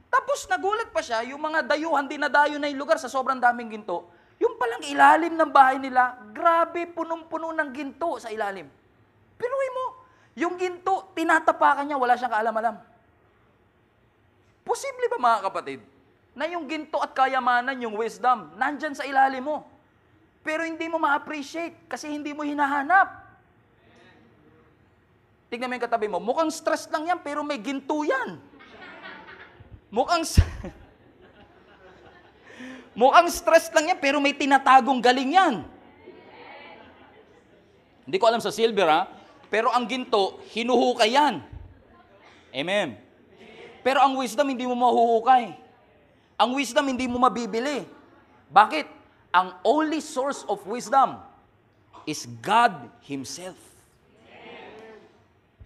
[0.08, 4.08] Tapos nagulat pa siya, yung mga dayuhan, dinadayo na yung lugar sa sobrang daming ginto.
[4.40, 8.68] Yung palang ilalim ng bahay nila, grabe, punong-puno ng ginto sa ilalim.
[9.36, 9.84] Pinuwi mo,
[10.38, 12.76] yung ginto, tinatapakan niya, wala siyang kaalam-alam.
[14.64, 15.80] Posible ba mga kapatid,
[16.38, 19.66] na yung ginto at kayamanan, yung wisdom, nandyan sa ilalim mo.
[20.46, 23.27] Pero hindi mo ma-appreciate kasi hindi mo hinahanap.
[25.48, 28.36] Tingnan mo yung katabi mo, mukhang stress lang yan, pero may ginto yan.
[29.88, 30.28] Mukhang...
[33.00, 35.64] mukhang stress lang yan, pero may tinatagong galing yan.
[38.04, 39.08] Hindi ko alam sa silver ha,
[39.48, 41.40] pero ang ginto, hinuhukay yan.
[42.52, 43.00] Amen.
[43.84, 45.56] Pero ang wisdom, hindi mo mahuhukay.
[46.36, 47.88] Ang wisdom, hindi mo mabibili.
[48.52, 48.86] Bakit?
[49.32, 51.20] Ang only source of wisdom
[52.08, 52.72] is God
[53.04, 53.67] Himself.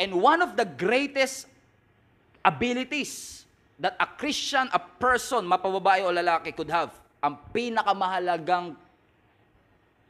[0.03, 1.47] And one of the greatest
[2.43, 3.47] abilities
[3.79, 6.91] that a Christian, a person, mapababae o lalaki could have,
[7.23, 8.75] ang pinakamahalagang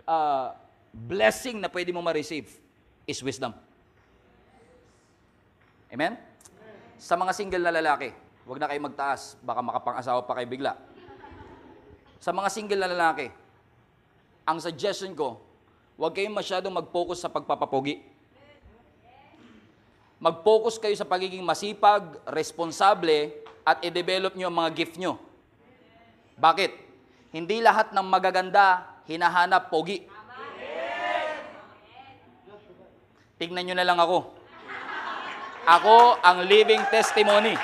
[0.09, 0.57] uh,
[0.97, 2.49] blessing na pwede mo ma-receive
[3.05, 3.53] is wisdom.
[5.93, 6.17] Amen?
[6.97, 8.17] Sa mga single na lalaki,
[8.49, 10.73] huwag na kayo magtaas, baka makapang-asawa pa kayo bigla.
[12.17, 13.29] Sa mga single na lalaki,
[14.49, 15.37] ang suggestion ko,
[16.01, 18.12] huwag kayong masyadong mag-focus sa pagpapapogi
[20.23, 23.35] mag-focus kayo sa pagiging masipag, responsable,
[23.67, 25.19] at i-develop nyo ang mga gift nyo.
[26.39, 26.71] Bakit?
[27.35, 30.07] Hindi lahat ng magaganda hinahanap pogi.
[33.43, 34.31] Tingnan nyo na lang ako.
[35.67, 37.59] Ako ang living testimony.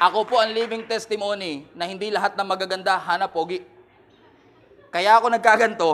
[0.00, 3.60] Ako po ang living testimony na hindi lahat ng magaganda hanap pogi.
[4.88, 5.90] Kaya ako nagkaganto,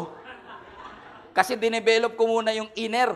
[1.36, 3.12] kasi dinevelop ko muna yung inner.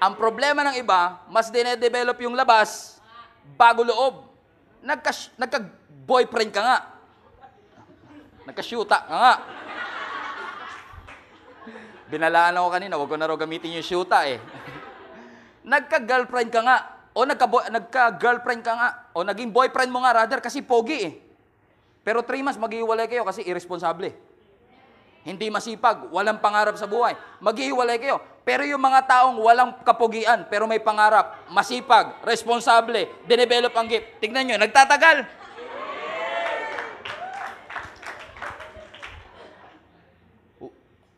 [0.00, 2.96] Ang problema ng iba, mas dinedevelop yung labas
[3.52, 4.32] bago loob.
[4.80, 6.78] Nagka, nagka-boyfriend ka nga.
[8.48, 9.34] Nagka-shoota ka nga.
[12.08, 14.40] Binalaan ako kanina, wag ko na raw gamitin yung shoota eh.
[15.68, 16.76] Nagka-girlfriend ka nga.
[17.12, 18.88] O nagka nagka-girlfriend ka nga.
[19.12, 21.12] O naging boyfriend mo nga rather kasi pogi eh.
[22.02, 24.31] Pero three months, maghihiwalay kayo kasi irresponsable.
[25.22, 27.14] Hindi masipag, walang pangarap sa buhay.
[27.38, 28.18] Maghihiwalay kayo.
[28.42, 34.18] Pero yung mga taong walang kapugian, pero may pangarap, masipag, responsable, dinevelop ang gift.
[34.18, 35.22] Tignan nyo, nagtatagal.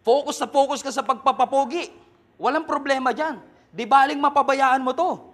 [0.04, 1.88] Focus na focus ka sa pagpapapogi.
[2.36, 3.40] Walang problema dyan.
[3.72, 5.32] Di baling mapabayaan mo to.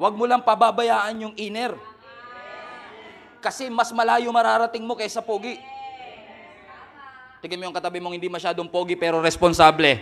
[0.00, 1.76] Huwag mo lang pababayaan yung inner.
[3.44, 5.60] Kasi mas malayo mararating mo kaysa pogi.
[7.44, 10.00] Tingnan mo yung katabi mong hindi masyadong pogi pero responsable.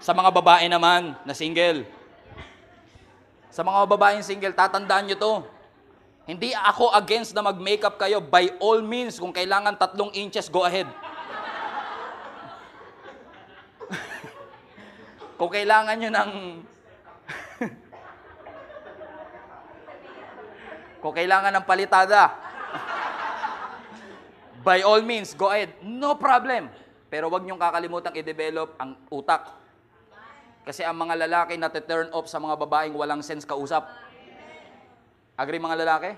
[0.00, 1.84] Sa mga babae naman na single.
[3.52, 5.44] Sa mga babaeng single, tatandaan nyo to.
[6.24, 8.24] Hindi ako against na mag-makeup kayo.
[8.24, 10.88] By all means, kung kailangan tatlong inches, go ahead.
[15.38, 16.32] kung kailangan nyo ng...
[21.04, 22.32] kung kailangan ng palitada,
[24.62, 25.74] by all means, go ahead.
[25.82, 26.70] No problem.
[27.12, 29.52] Pero wag niyong kakalimutang i-develop ang utak.
[30.62, 33.84] Kasi ang mga lalaki na turn off sa mga babaeng walang sense kausap.
[35.34, 36.10] Agree mga lalaki?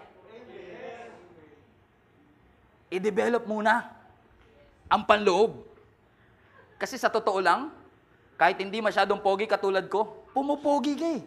[2.92, 3.90] I-develop muna
[4.87, 5.64] ang panloob.
[6.78, 7.72] Kasi sa totoo lang,
[8.37, 11.22] kahit hindi masyadong pogi katulad ko, pumupogi ka eh.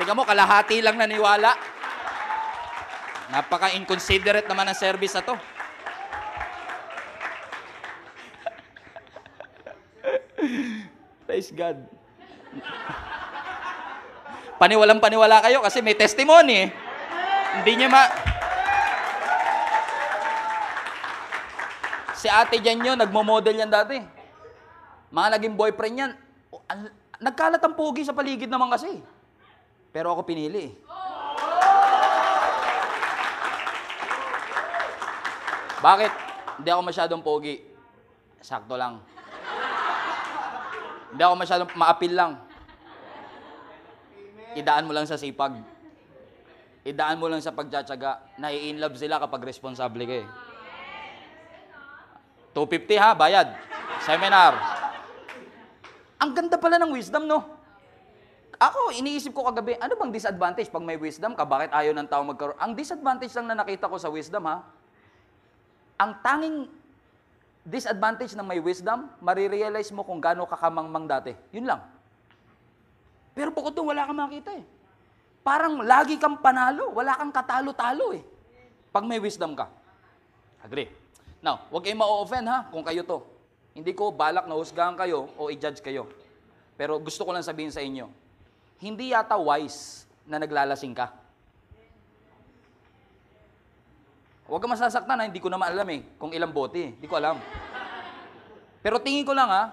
[0.00, 1.71] Tingnan mo, kalahati lang naniwala.
[3.32, 5.32] Napaka-inconsiderate naman ang service na to.
[11.24, 11.80] Praise God.
[14.60, 16.68] Paniwalang paniwala kayo kasi may testimony.
[17.56, 18.04] Hindi niya ma...
[22.20, 23.98] Si ate dyan yun, nagmo-model yan dati.
[25.08, 26.12] Mga naging boyfriend yan.
[27.16, 29.00] Nagkalat ang pogi sa paligid naman kasi.
[29.88, 30.72] Pero ako pinili eh.
[35.82, 36.12] Bakit?
[36.62, 37.58] Hindi ako masyadong pogi.
[38.38, 39.02] Sakto lang.
[41.10, 42.38] Hindi ako masyadong maapil lang.
[44.54, 45.58] Idaan mo lang sa sipag.
[46.86, 48.38] Idaan mo lang sa pagtsatsaga.
[48.38, 50.26] Nai-in love sila kapag responsable ka eh.
[52.54, 53.48] 250 ha, bayad.
[54.06, 54.54] Seminar.
[56.22, 57.42] Ang ganda pala ng wisdom, no?
[58.62, 61.42] Ako, iniisip ko kagabi, ano bang disadvantage pag may wisdom ka?
[61.42, 62.60] Bakit ayaw ng tao magkaroon?
[62.62, 64.62] Ang disadvantage lang na nakita ko sa wisdom, ha?
[65.96, 66.56] Ang tanging
[67.62, 71.32] disadvantage ng may wisdom, marirealize mo kung gaano kakamangmang dati.
[71.54, 71.80] Yun lang.
[73.32, 74.64] Pero bukod doon, wala kang makita eh.
[75.42, 78.22] Parang lagi kang panalo, wala kang katalo-talo eh.
[78.92, 79.70] Pag may wisdom ka.
[80.62, 80.90] Agree.
[81.42, 83.18] Now, huwag kayong ma-offend ha, kung kayo to.
[83.72, 86.06] Hindi ko balak na husgahan kayo o i-judge kayo.
[86.76, 88.06] Pero gusto ko lang sabihin sa inyo,
[88.78, 91.21] hindi yata wise na naglalasing ka.
[94.52, 96.76] Huwag ka masasaktan ha, hindi ko naman alam eh, kung ilang bote.
[96.76, 96.92] eh.
[96.92, 97.40] Hindi ko alam.
[98.84, 99.72] Pero tingin ko lang ha,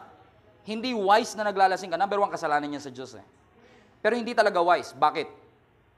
[0.64, 2.00] hindi wise na naglalasing ka.
[2.00, 3.26] Number one, kasalanan niya sa Diyos eh.
[4.00, 4.96] Pero hindi talaga wise.
[4.96, 5.28] Bakit?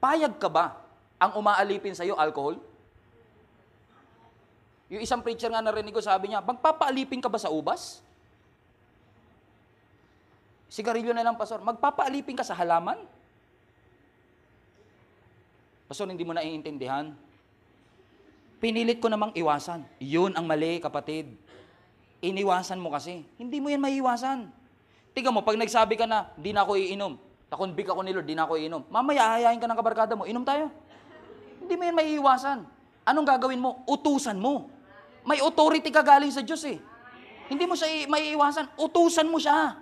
[0.01, 0.81] Payag ka ba
[1.21, 2.57] ang umaalipin sa'yo alcohol?
[4.89, 8.01] Yung isang preacher nga narinig ko, sabi niya, magpapaalipin ka ba sa ubas?
[10.73, 11.61] Sigarilyo na lang, pastor.
[11.61, 12.97] Magpapaalipin ka sa halaman?
[15.85, 17.13] Pastor, hindi mo naiintindihan.
[18.61, 19.81] Pinilit ko namang iwasan.
[19.97, 21.33] Yun ang mali, kapatid.
[22.21, 23.25] Iniwasan mo kasi.
[23.41, 24.45] Hindi mo yan maiiwasan.
[25.17, 27.17] Tiga mo, pag nagsabi ka na, di na ako iinom,
[27.49, 30.45] nakonbik ako ni Lord, di na ako iinom, mamaya hayain ka ng kabarkada mo, inom
[30.45, 30.69] tayo.
[31.57, 32.59] Hindi mo yan maiiwasan.
[33.01, 33.81] Anong gagawin mo?
[33.89, 34.69] Utusan mo.
[35.25, 36.77] May authority ka galing sa Diyos eh.
[37.49, 38.77] Hindi mo siya maiiwasan.
[38.77, 39.81] Utusan mo siya.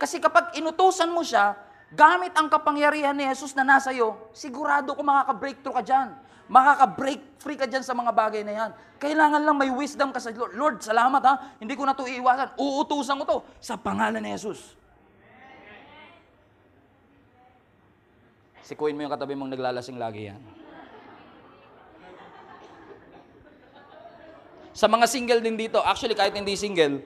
[0.00, 1.60] Kasi kapag inutusan mo siya,
[1.92, 6.08] gamit ang kapangyarihan ni Jesus na nasa iyo, sigurado ko makaka-breakthrough ka dyan.
[6.48, 8.70] Makaka-break free ka dyan sa mga bagay na yan.
[9.00, 10.52] Kailangan lang may wisdom ka sa Lord.
[10.56, 11.34] Lord, salamat ha.
[11.56, 12.56] Hindi ko na ito iiwasan.
[12.60, 14.76] Uutusan ko to sa pangalan ni Jesus.
[18.64, 20.40] Sikuin mo yung katabi mong naglalasing lagi yan.
[24.74, 27.04] Sa mga single din dito, actually kahit hindi single,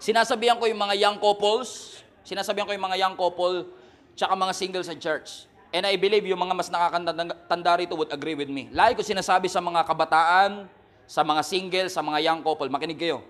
[0.00, 3.68] sinasabihan ko yung mga young couples, sinasabihan ko yung mga young couple,
[4.16, 5.50] tsaka mga single sa church.
[5.74, 8.70] And I believe yung mga mas nakakatanda rito would agree with me.
[8.70, 10.70] Lagi ko sinasabi sa mga kabataan,
[11.02, 13.26] sa mga single, sa mga young couple, makinig kayo.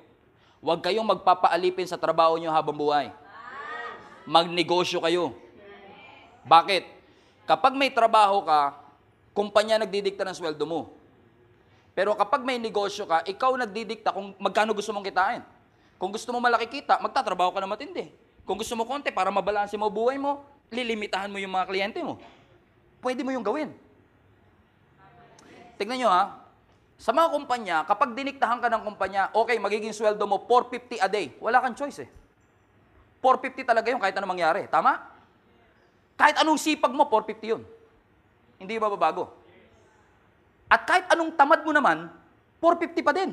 [0.60, 3.08] Huwag kayong magpapaalipin sa trabaho nyo habang buhay.
[4.28, 5.32] Magnegosyo kayo.
[6.44, 6.84] Bakit?
[7.48, 8.76] Kapag may trabaho ka,
[9.32, 10.92] kumpanya nagdidikta ng sweldo mo.
[11.96, 15.40] Pero kapag may negosyo ka, ikaw nagdidikta kung magkano gusto mong kitain.
[15.96, 18.12] Kung gusto mo malaki kita, magtatrabaho ka na matindi.
[18.44, 22.20] Kung gusto mo konti para mabalanse mo buhay mo, lilimitahan mo yung mga kliyente mo.
[23.04, 23.72] Pwede mo yung gawin.
[25.76, 26.44] Tignan nyo ha,
[26.94, 31.34] sa mga kumpanya, kapag diniktahan ka ng kumpanya, okay, magiging sweldo mo 450 a day.
[31.42, 32.10] Wala kang choice eh.
[33.20, 34.64] 450 talaga yun kahit anong mangyari.
[34.70, 35.00] Tama?
[36.14, 37.62] Kahit anong sipag mo, 450 yun.
[38.56, 39.34] Hindi ba babago?
[40.70, 42.08] At kahit anong tamad mo naman,
[42.62, 43.30] 450 pa din.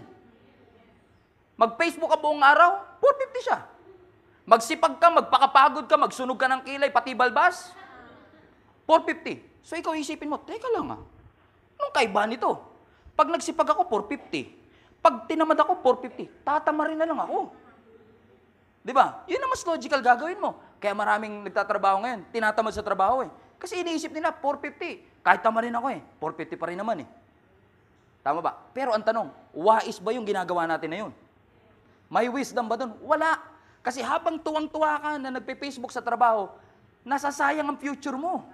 [1.56, 3.60] Mag-Facebook ka buong araw, 450 siya.
[4.52, 7.72] Magsipag ka, magpakapagod ka, magsunog ka ng kilay, pati balbas,
[8.84, 9.64] 450.
[9.64, 11.00] So ikaw isipin mo, teka lang ah,
[11.80, 12.60] anong kaiba nito?
[13.16, 15.00] Pag nagsipag ako, 450.
[15.00, 16.44] Pag tinamad ako, 450.
[16.44, 17.48] Tatama rin na lang ako.
[18.84, 19.24] Di ba?
[19.24, 20.60] Yun ang mas logical gagawin mo.
[20.84, 23.32] Kaya maraming nagtatrabaho ngayon, tinatamad sa trabaho eh.
[23.56, 25.24] Kasi iniisip nila, 450.
[25.24, 27.08] Kahit tama rin ako eh, 450 pa rin naman eh.
[28.20, 28.58] Tama ba?
[28.76, 31.12] Pero ang tanong, wais ba yung ginagawa natin na yun?
[32.12, 32.92] May wisdom ba doon?
[33.00, 33.51] Wala.
[33.82, 36.54] Kasi habang tuwang-tuwa ka na nagpe-Facebook sa trabaho,
[37.02, 38.46] nasasayang ang future mo.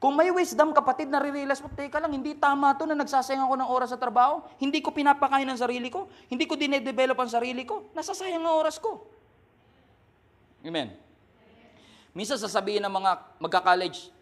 [0.00, 3.68] Kung may wisdom, kapatid, nare-realize mo, teka lang, hindi tama to na nagsasayang ako ng
[3.68, 4.44] oras sa trabaho.
[4.60, 6.08] Hindi ko pinapakain ang sarili ko.
[6.28, 7.88] Hindi ko dinedevelop ang sarili ko.
[7.96, 9.08] Nasasayang ang oras ko.
[10.60, 10.92] Amen.
[12.12, 14.12] Minsan sasabihin ng mga magka-college,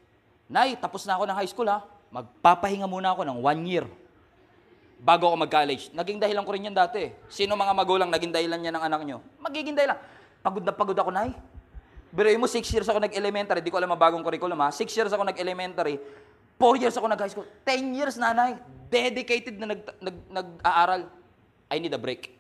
[0.49, 1.85] Nay, tapos na ako ng high school ha.
[2.09, 3.85] Magpapahinga muna ako ng one year
[4.99, 5.95] bago ako mag-college.
[5.95, 7.09] Naging dahilan ko rin yan dati.
[7.31, 9.19] Sino mga magulang naging dahilan niya ng anak nyo?
[9.39, 9.99] Magiging dahilan.
[10.43, 11.31] Pagod na pagod ako, Nay.
[12.09, 14.73] Pero mo, six years ako nag-elementary, di ko alam ang bagong curriculum ha.
[14.73, 16.01] Six years ako nag-elementary,
[16.57, 18.57] four years ako nag-high school, ten years nanay,
[18.89, 21.05] dedicated na nag, nag, nag-aaral.
[21.69, 22.33] I need a break.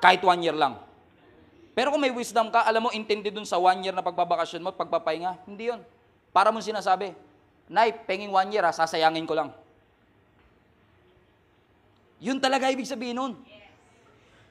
[0.00, 0.80] Kahit one year lang.
[1.76, 4.72] Pero kung may wisdom ka, alam mo, intindi dun sa one year na pagbabakasyon mo
[4.72, 5.84] at pagpapahinga, hindi yon.
[6.32, 7.12] Para mo sinasabi,
[7.68, 9.52] Nay, penging one year ha, sasayangin ko lang.
[12.18, 13.32] Yun talaga ibig sabihin nun.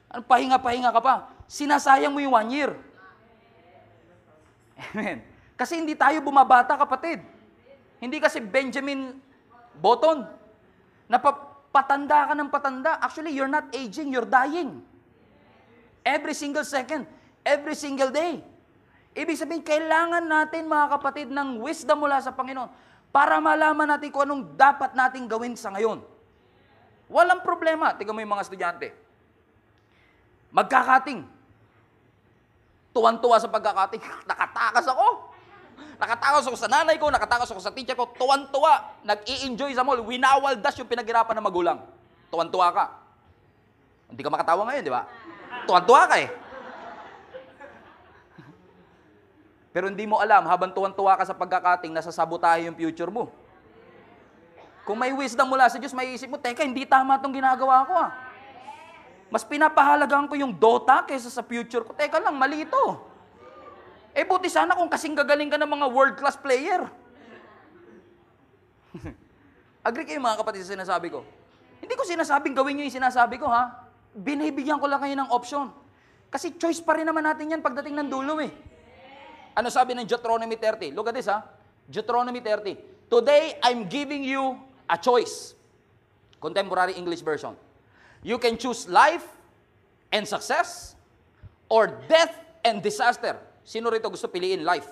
[0.07, 1.15] Ano, pahinga-pahinga ka pa.
[1.47, 2.71] Sinasayang mo yung one year.
[4.77, 5.19] Amen.
[5.57, 7.19] Kasi hindi tayo bumabata, kapatid.
[7.97, 9.19] Hindi kasi Benjamin
[9.81, 10.23] Button.
[11.11, 12.91] Napapatanda ka ng patanda.
[13.01, 14.85] Actually, you're not aging, you're dying.
[16.07, 17.03] Every single second,
[17.43, 18.39] every single day.
[19.17, 22.69] Ibig sabihin, kailangan natin, mga kapatid, ng wisdom mula sa Panginoon
[23.09, 25.99] para malaman natin kung anong dapat nating gawin sa ngayon.
[27.07, 27.95] Walang problema.
[27.95, 28.87] Tingnan mo yung mga estudyante.
[30.51, 31.23] Magkakating.
[32.91, 34.03] Tuwan-tuwa sa pagkakating.
[34.29, 35.07] Nakatakas ako.
[35.97, 38.09] Nakatakas ako sa nanay ko, nakatakas ako sa teacher ko.
[38.13, 39.01] Tuwan-tuwa.
[39.01, 40.03] Nag-i-enjoy sa mall.
[40.03, 41.79] Winawaldas yung pinaghirapan ng magulang.
[42.29, 42.85] Tuwan-tuwa ka.
[44.11, 45.03] Hindi ka makatawa ngayon, di ba?
[45.65, 46.29] Tuwan-tuwa ka eh.
[49.75, 53.29] Pero hindi mo alam, habang tuwan-tuwa ka sa pagkakating, nasasabotahe yung future mo.
[54.87, 57.91] Kung may wisdom mula sa Diyos, may isip mo, teka, hindi tama itong ginagawa ko
[57.91, 58.15] ah.
[59.27, 61.91] Mas pinapahalagaan ko yung Dota kaysa sa future ko.
[61.91, 62.95] Teka lang, mali ito.
[64.15, 66.87] Eh buti sana kung kasing gagaling ka ng mga world-class player.
[69.87, 71.27] Agree kayo mga kapatid sa sinasabi ko?
[71.83, 73.91] Hindi ko sinasabing gawin nyo yung sinasabi ko ha.
[74.15, 75.67] Binibigyan ko lang kayo ng option.
[76.31, 78.49] Kasi choice pa rin naman natin yan pagdating ng dulo eh.
[79.51, 80.95] Ano sabi ng Deuteronomy 30?
[80.95, 81.43] Look at this ha.
[81.91, 83.11] Deuteronomy 30.
[83.11, 85.53] Today, I'm giving you a choice.
[86.39, 87.55] Contemporary English version.
[88.23, 89.25] You can choose life
[90.11, 90.95] and success
[91.69, 93.37] or death and disaster.
[93.67, 94.87] Sino rito gusto piliin life?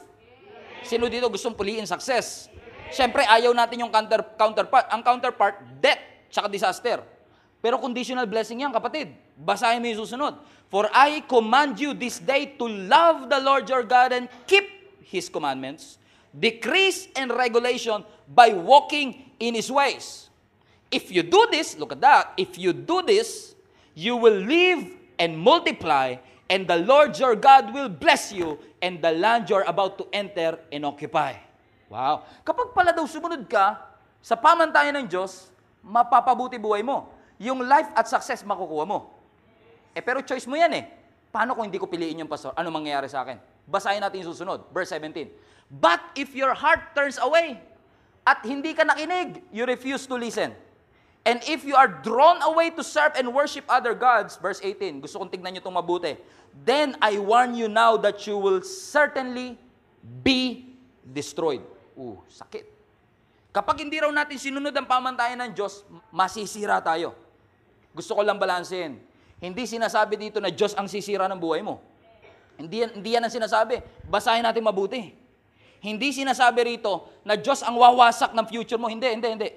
[0.86, 2.46] Sino dito gustong piliin success?
[2.94, 4.86] Siyempre, ayaw natin yung counter, counterpart.
[4.94, 7.02] Ang counterpart, death, tsaka disaster.
[7.58, 9.10] Pero conditional blessing yan, kapatid.
[9.34, 10.38] Basahin mo yung susunod.
[10.70, 14.70] For I command you this day to love the Lord your God and keep
[15.02, 15.98] His commandments,
[16.36, 20.30] decrees and regulation by walking in His ways.
[20.92, 23.56] If you do this, look at that, if you do this,
[23.96, 24.86] you will live
[25.18, 26.20] and multiply,
[26.52, 30.60] and the Lord your God will bless you, and the land you're about to enter
[30.72, 31.40] and occupy.
[31.90, 32.28] Wow.
[32.44, 33.82] Kapag pala daw sumunod ka
[34.20, 35.54] sa pamantayan ng Diyos,
[35.86, 37.14] mapapabuti buhay mo.
[37.38, 39.14] Yung life at success makukuha mo.
[39.94, 40.86] Eh pero choice mo yan eh.
[41.30, 42.56] Paano kung hindi ko piliin yung pastor?
[42.56, 43.55] Ano mangyayari sa akin?
[43.66, 44.66] Basahin natin yung susunod.
[44.70, 45.30] Verse 17.
[45.70, 47.58] But if your heart turns away
[48.26, 50.54] at hindi ka nakinig, you refuse to listen.
[51.26, 55.18] And if you are drawn away to serve and worship other gods, verse 18, gusto
[55.18, 56.22] kong tignan nyo itong mabuti.
[56.54, 59.58] Then I warn you now that you will certainly
[60.22, 60.70] be
[61.02, 61.66] destroyed.
[61.98, 62.70] Uh, sakit.
[63.50, 65.82] Kapag hindi raw natin sinunod ang pamantayan ng Diyos,
[66.14, 67.18] masisira tayo.
[67.96, 69.02] Gusto ko lang balansin.
[69.42, 71.82] Hindi sinasabi dito na Diyos ang sisira ng buhay mo.
[72.56, 73.84] Hindi yan, hindi yan ang sinasabi.
[74.08, 75.12] Basahin natin mabuti.
[75.84, 78.90] Hindi sinasabi rito na Diyos ang wawasak ng future mo.
[78.90, 79.50] Hindi, hindi, hindi.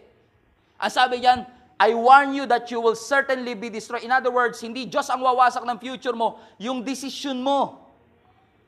[0.79, 1.47] Ang sabi diyan,
[1.79, 4.03] I warn you that you will certainly be destroyed.
[4.03, 7.87] In other words, hindi Diyos ang wawasak ng future mo, yung decision mo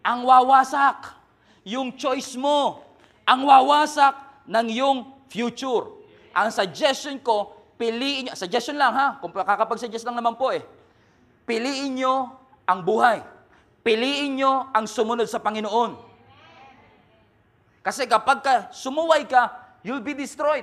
[0.00, 1.18] ang wawasak.
[1.66, 2.80] Yung choice mo
[3.28, 4.16] ang wawasak
[4.48, 5.90] ng iyong future.
[6.32, 10.64] Ang suggestion ko, piliin nyo, suggestion lang ha, kung kakapag-suggest lang naman po eh,
[11.44, 12.32] piliin nyo
[12.64, 13.20] ang buhay.
[13.90, 15.98] Piliin nyo ang sumunod sa Panginoon.
[17.82, 19.50] Kasi kapag ka, sumuway ka,
[19.82, 20.62] you'll be destroyed.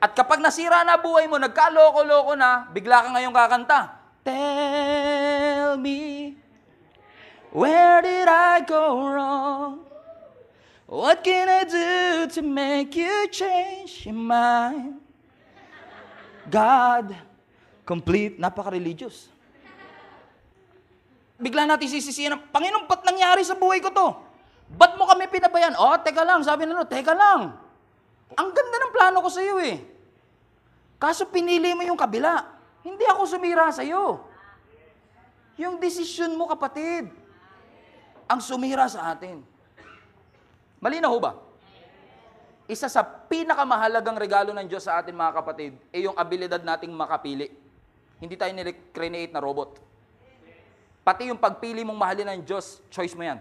[0.00, 3.80] At kapag nasira na buhay mo, nagkaloko-loko na, bigla ka ngayong kakanta.
[4.24, 6.32] Tell me,
[7.52, 9.84] where did I go wrong?
[10.88, 14.96] What can I do to make you change your mind?
[16.48, 17.12] God,
[17.84, 19.35] complete, napaka-religious.
[21.36, 24.08] Bigla natin sisisiyan, Panginoon, ba't nangyari sa buhay ko to?
[24.72, 25.76] Ba't mo kami pinabayan?
[25.76, 27.52] Oh, teka lang, sabi na no, teka lang.
[28.34, 29.78] Ang ganda ng plano ko sa iyo eh.
[30.96, 32.40] Kaso pinili mo yung kabila.
[32.80, 34.24] Hindi ako sumira sa iyo.
[35.60, 37.08] Yung desisyon mo, kapatid,
[38.26, 39.44] ang sumira sa atin.
[40.82, 41.32] Malinaw ho ba?
[42.66, 47.54] Isa sa pinakamahalagang regalo ng Diyos sa atin, mga kapatid, ay yung abilidad nating makapili.
[48.18, 49.85] Hindi tayo nire-create na robot.
[51.06, 53.38] Pati yung pagpili mong mahalin ng Diyos, choice mo yan.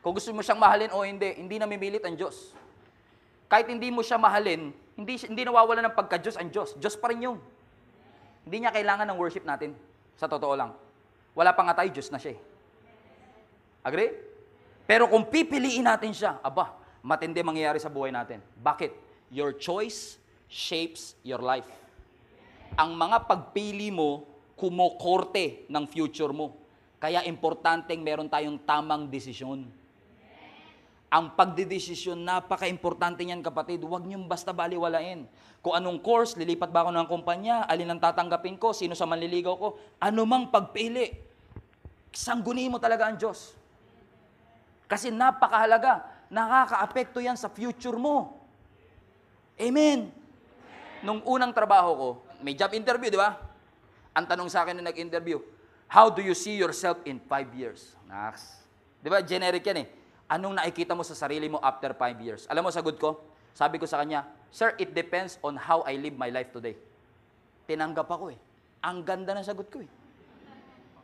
[0.00, 2.56] Kung gusto mo siyang mahalin o hindi, hindi namimilit ang Diyos.
[3.44, 6.72] Kahit hindi mo siya mahalin, hindi, hindi nawawala ng pagka-Diyos ang Diyos.
[6.80, 7.36] Diyos pa rin yung.
[8.48, 9.76] Hindi niya kailangan ng worship natin.
[10.16, 10.72] Sa totoo lang.
[11.36, 12.40] Wala pa nga tayo, Diyos na siya eh.
[13.84, 14.16] Agree?
[14.88, 16.72] Pero kung pipiliin natin siya, aba,
[17.04, 18.40] matindi mangyayari sa buhay natin.
[18.64, 18.96] Bakit?
[19.28, 20.16] Your choice
[20.48, 21.68] shapes your life.
[22.80, 24.24] Ang mga pagpili mo,
[24.54, 26.54] kumokorte ng future mo.
[27.02, 29.68] Kaya importanteng meron tayong tamang desisyon.
[31.14, 33.86] Ang pagdidesisyon, napaka-importante niyan kapatid.
[33.86, 35.30] Huwag niyong basta baliwalain.
[35.62, 39.54] Kung anong course, lilipat ba ako ng kumpanya, alin ang tatanggapin ko, sino sa manliligaw
[39.54, 41.14] ko, anumang pagpili,
[42.10, 43.54] sangguni mo talaga ang Diyos.
[44.90, 46.02] Kasi napakahalaga,
[46.34, 48.42] nakaka-apekto yan sa future mo.
[49.54, 50.10] Amen.
[51.06, 52.08] Nung unang trabaho ko,
[52.42, 53.53] may job interview, di ba?
[54.14, 55.42] Ang tanong sa akin na nag-interview,
[55.90, 57.98] how do you see yourself in five years?
[58.06, 58.62] Naks.
[59.02, 59.88] Di ba, generic yan eh.
[60.30, 62.46] Anong nakikita mo sa sarili mo after five years?
[62.46, 63.18] Alam mo, sagot ko?
[63.52, 64.22] Sabi ko sa kanya,
[64.54, 66.78] Sir, it depends on how I live my life today.
[67.66, 68.38] Tinanggap ako eh.
[68.86, 69.90] Ang ganda ng sagot ko eh.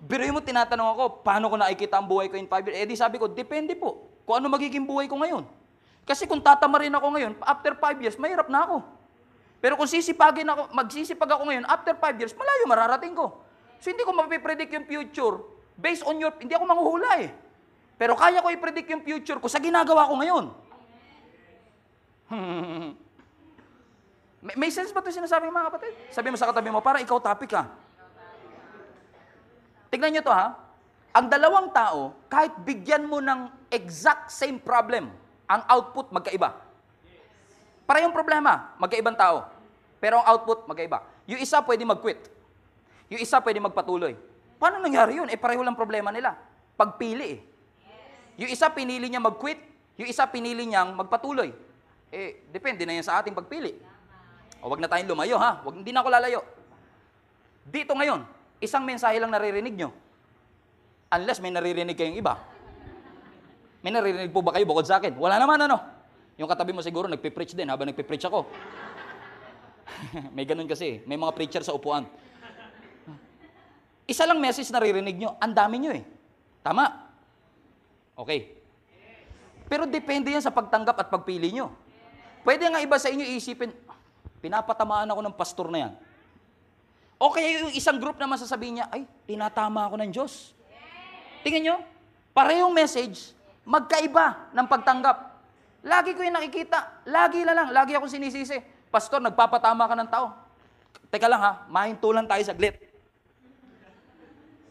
[0.01, 2.79] Biruin mo, tinatanong ako, paano ko nakikita ang buhay ko in five years?
[2.79, 4.07] Eh di sabi ko, depende po.
[4.23, 5.43] Kung ano magiging buhay ko ngayon.
[6.07, 8.77] Kasi kung tatama rin ako ngayon, after five years, mahirap na ako.
[9.61, 13.45] Pero kung sisipagin ako, magsisipag ako ngayon, after five years, malayo mararating ko.
[13.81, 15.37] So hindi ko mapipredict yung future
[15.77, 17.31] based on your, hindi ako manghuhula eh.
[18.01, 20.45] Pero kaya ko i-predict yung future ko sa ginagawa ko ngayon.
[24.41, 25.93] may, may sense ba ito sinasabi mga kapatid?
[26.09, 27.69] Sabi mo sa katabi mo, parang ikaw topic ka.
[29.93, 30.57] Tignan nyo to ha.
[31.13, 35.13] Ang dalawang tao, kahit bigyan mo ng exact same problem,
[35.51, 36.70] ang output magkaiba.
[37.91, 39.51] Parehong problema, magkaibang tao.
[39.99, 41.03] Pero ang output magkaiba.
[41.27, 42.23] Yung isa pwede mag-quit.
[43.11, 44.15] Yung isa pwede magpatuloy.
[44.63, 45.27] Paano nangyari yun?
[45.27, 46.39] Eh pareho lang problema nila.
[46.79, 47.39] Pagpili eh.
[48.47, 49.59] Yung isa pinili niya mag-quit,
[49.99, 51.51] yung isa pinili niyang magpatuloy.
[52.15, 53.75] Eh, depende na yan sa ating pagpili.
[54.63, 55.59] O wag na tayong lumayo ha.
[55.67, 56.47] Wag, hindi na ako lalayo.
[57.67, 58.23] Dito ngayon,
[58.63, 59.91] isang mensahe lang naririnig nyo.
[61.11, 62.39] Unless may naririnig kayong iba.
[63.83, 65.19] May naririnig po ba kayo bukod sa akin?
[65.19, 66.00] Wala naman ano.
[66.41, 68.49] Yung katabi mo siguro nagpipreach din habang nagpipreach ako.
[70.37, 71.05] may ganun kasi.
[71.05, 72.09] May mga preacher sa upuan.
[74.09, 75.37] Isa lang message naririnig nyo.
[75.37, 76.01] Ang dami nyo eh.
[76.65, 77.13] Tama.
[78.17, 78.57] Okay.
[79.69, 81.77] Pero depende yan sa pagtanggap at pagpili nyo.
[82.41, 83.71] Pwede nga iba sa inyo isipin,
[84.41, 85.93] pinapatamaan ako ng pastor na yan.
[87.21, 90.57] O kaya yung isang group naman sasabihin niya, ay, tinatama ako ng Diyos.
[91.45, 91.77] Tingnan nyo,
[92.33, 95.30] parehong message, magkaiba ng pagtanggap.
[95.81, 98.61] Lagi ko yung nakikita, lagi na lang, lagi ako sinisisi.
[98.93, 100.27] Pastor, nagpapatama ka ng tao.
[101.09, 102.77] Teka lang ha, mahintulan tayo saglit.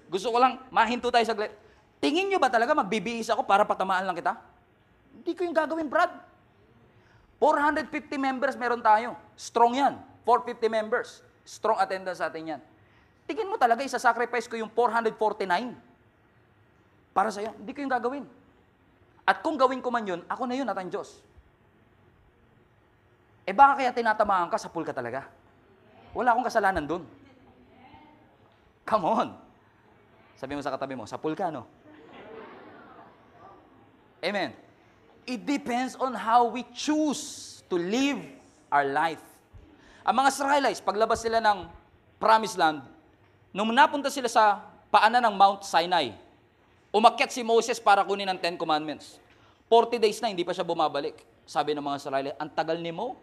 [0.10, 1.54] Gusto ko lang, mahinto tayo saglit.
[2.00, 4.38] Tingin nyo ba talaga magbibihis ako para patamaan lang kita?
[5.14, 6.14] Hindi ko yung gagawin, Brad.
[7.42, 9.16] 450 members meron tayo.
[9.36, 9.94] Strong yan.
[10.24, 11.24] 450 members.
[11.44, 12.62] Strong attendance sa atin yan.
[13.28, 15.76] Tingin mo talaga, isa-sacrifice ko yung 449
[17.14, 17.52] para sa'yo.
[17.58, 18.26] Hindi ko yung gagawin.
[19.30, 21.22] At kung gawin ko man yun, ako na yun at ang Diyos.
[23.46, 25.30] Eh baka kaya tinatamaan ka, sa pool ka talaga?
[26.18, 27.06] Wala akong kasalanan dun.
[28.90, 29.28] Come on.
[30.34, 31.70] Sabi mo sa katabi mo, sa pool ka, no?
[34.26, 34.50] Amen.
[35.30, 38.18] It depends on how we choose to live
[38.74, 39.22] our life.
[40.02, 41.70] Ang mga Israelites, paglabas sila ng
[42.18, 42.82] Promised Land,
[43.54, 44.58] nung napunta sila sa
[44.90, 46.18] paanan ng Mount Sinai,
[46.90, 49.22] umakyat si Moses para kunin ang Ten Commandments.
[49.70, 51.22] 40 days na, hindi pa siya bumabalik.
[51.46, 53.18] Sabi ng mga Israelites, ang tagal ni Mo.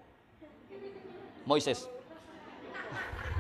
[1.47, 1.87] Moises.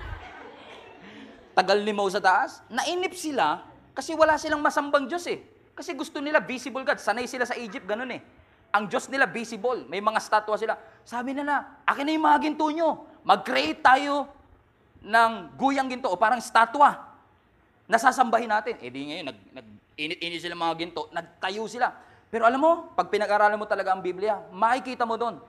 [1.58, 2.62] tagal ni Mo sa taas.
[2.66, 3.62] Nainip sila
[3.94, 5.40] kasi wala silang masambang Diyos eh.
[5.72, 6.98] Kasi gusto nila visible God.
[6.98, 8.20] Sanay sila sa Egypt, ganun eh.
[8.74, 9.86] Ang Diyos nila visible.
[9.86, 10.74] May mga statwa sila.
[11.06, 13.06] Sabi nila, akin na yung mga ginto nyo.
[13.22, 14.28] Mag-create tayo
[15.00, 17.14] ng guyang ginto o parang statwa.
[17.86, 18.74] Nasasambahin natin.
[18.82, 19.66] Eh di ngayon, nag, nag,
[19.96, 21.08] init-init sila mga ginto.
[21.10, 21.92] Nagtayo sila.
[22.28, 25.40] Pero alam mo, pag pinag-aralan mo talaga ang Biblia, makikita mo doon,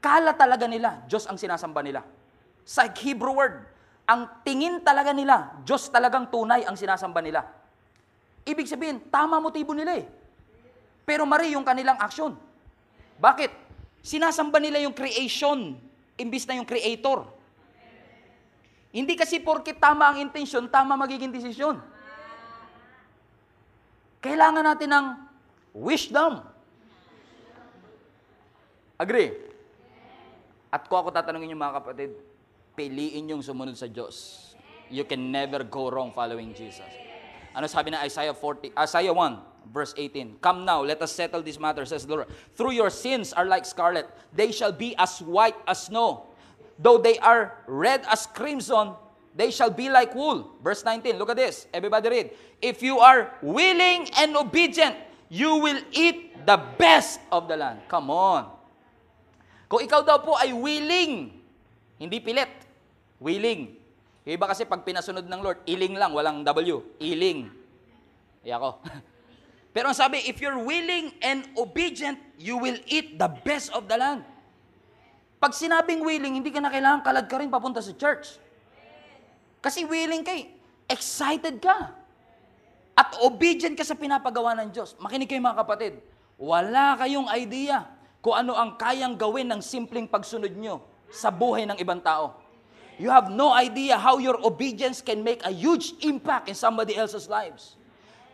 [0.00, 2.00] kala talaga nila, Diyos ang sinasamba nila.
[2.64, 3.66] Sa Hebrew word,
[4.08, 7.44] ang tingin talaga nila, Diyos talagang tunay ang sinasamba nila.
[8.48, 10.08] Ibig sabihin, tama motibo nila eh.
[11.04, 12.36] Pero mali yung kanilang aksyon.
[13.20, 13.52] Bakit?
[14.00, 15.76] Sinasamba nila yung creation,
[16.16, 17.28] imbis na yung creator.
[18.94, 21.97] Hindi kasi porkit tama ang intensyon, tama magiging desisyon.
[24.18, 25.06] Kailangan natin ng
[25.78, 26.42] wisdom.
[28.98, 29.30] Agree?
[30.74, 32.10] At kung ako tatanungin yung mga kapatid,
[32.74, 34.48] piliin yung sumunod sa Diyos.
[34.90, 36.88] You can never go wrong following Jesus.
[37.54, 40.38] Ano sabi na Isaiah 40, Isaiah 1, verse 18.
[40.42, 42.28] Come now, let us settle this matter, says the Lord.
[42.54, 44.06] Through your sins are like scarlet.
[44.34, 46.26] They shall be as white as snow.
[46.78, 48.94] Though they are red as crimson,
[49.38, 50.58] they shall be like wool.
[50.58, 51.70] Verse 19, look at this.
[51.70, 52.26] Everybody read.
[52.58, 54.98] If you are willing and obedient,
[55.30, 57.86] you will eat the best of the land.
[57.86, 58.50] Come on.
[59.70, 61.38] Kung ikaw daw po ay willing,
[62.02, 62.50] hindi pilit,
[63.22, 63.78] willing.
[64.26, 66.82] Yung iba kasi pag pinasunod ng Lord, iling lang, walang W.
[66.98, 67.46] Iling.
[68.42, 68.82] Iya ako.
[69.76, 73.94] Pero ang sabi, if you're willing and obedient, you will eat the best of the
[73.94, 74.26] land.
[75.38, 78.47] Pag sinabing willing, hindi ka na kailangan kalad ka rin papunta sa church.
[79.58, 80.54] Kasi willing kay,
[80.86, 81.94] excited ka.
[82.98, 84.98] At obedient ka sa pinapagawa ng Diyos.
[84.98, 86.02] Makinig kayo mga kapatid.
[86.38, 87.86] Wala kayong idea
[88.18, 92.38] kung ano ang kayang gawin ng simpleng pagsunod nyo sa buhay ng ibang tao.
[92.98, 97.30] You have no idea how your obedience can make a huge impact in somebody else's
[97.30, 97.78] lives.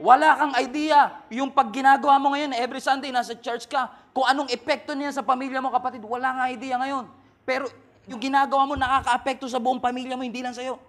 [0.01, 4.49] Wala kang idea yung pag ginagawa mo ngayon, every Sunday nasa church ka, kung anong
[4.49, 7.05] epekto niya sa pamilya mo, kapatid, wala kang idea ngayon.
[7.45, 7.69] Pero
[8.09, 10.81] yung ginagawa mo nakaka-apekto sa buong pamilya mo, hindi lang sa'yo.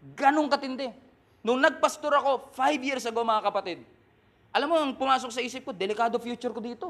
[0.00, 0.88] Ganong katindi.
[1.44, 3.80] Nung nagpastor ako, five years ago mga kapatid,
[4.50, 6.88] alam mo, ang pumasok sa isip ko, delikado future ko dito.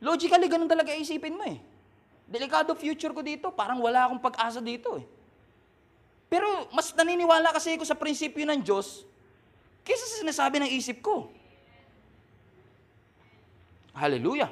[0.00, 1.60] Logically, ganun talaga isipin mo eh.
[2.24, 5.04] Delikado future ko dito, parang wala akong pag-asa dito eh.
[6.32, 9.04] Pero mas naniniwala kasi ako sa prinsipyo ng Diyos
[9.84, 11.28] kaysa sa sinasabi ng isip ko.
[13.94, 14.50] Hallelujah.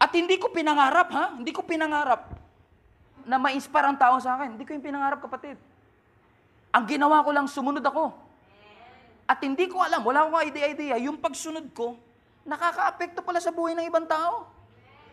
[0.00, 1.24] At hindi ko pinangarap, ha?
[1.36, 2.37] Hindi ko pinangarap
[3.28, 4.56] na ma-inspire ang tao sa akin.
[4.56, 5.60] Hindi ko yung pinangarap, kapatid.
[6.72, 8.16] Ang ginawa ko lang, sumunod ako.
[9.28, 12.00] At hindi ko alam, wala akong idea-idea, yung pagsunod ko,
[12.48, 14.48] nakaka-apekto pala sa buhay ng ibang tao.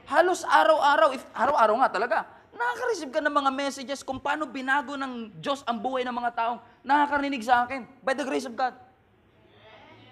[0.07, 2.17] Halos araw-araw, if araw-araw nga talaga,
[2.55, 6.59] nakaka-receive ka ng mga messages kung paano binago ng Diyos ang buhay ng mga taong
[6.87, 8.71] nakakarinig sa akin by the grace of God.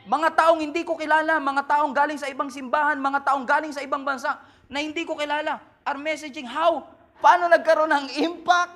[0.04, 3.80] Mga taong hindi ko kilala, mga taong galing sa ibang simbahan, mga taong galing sa
[3.80, 4.36] ibang bansa
[4.68, 6.84] na hindi ko kilala are messaging how?
[7.24, 8.76] Paano nagkaroon ng impact?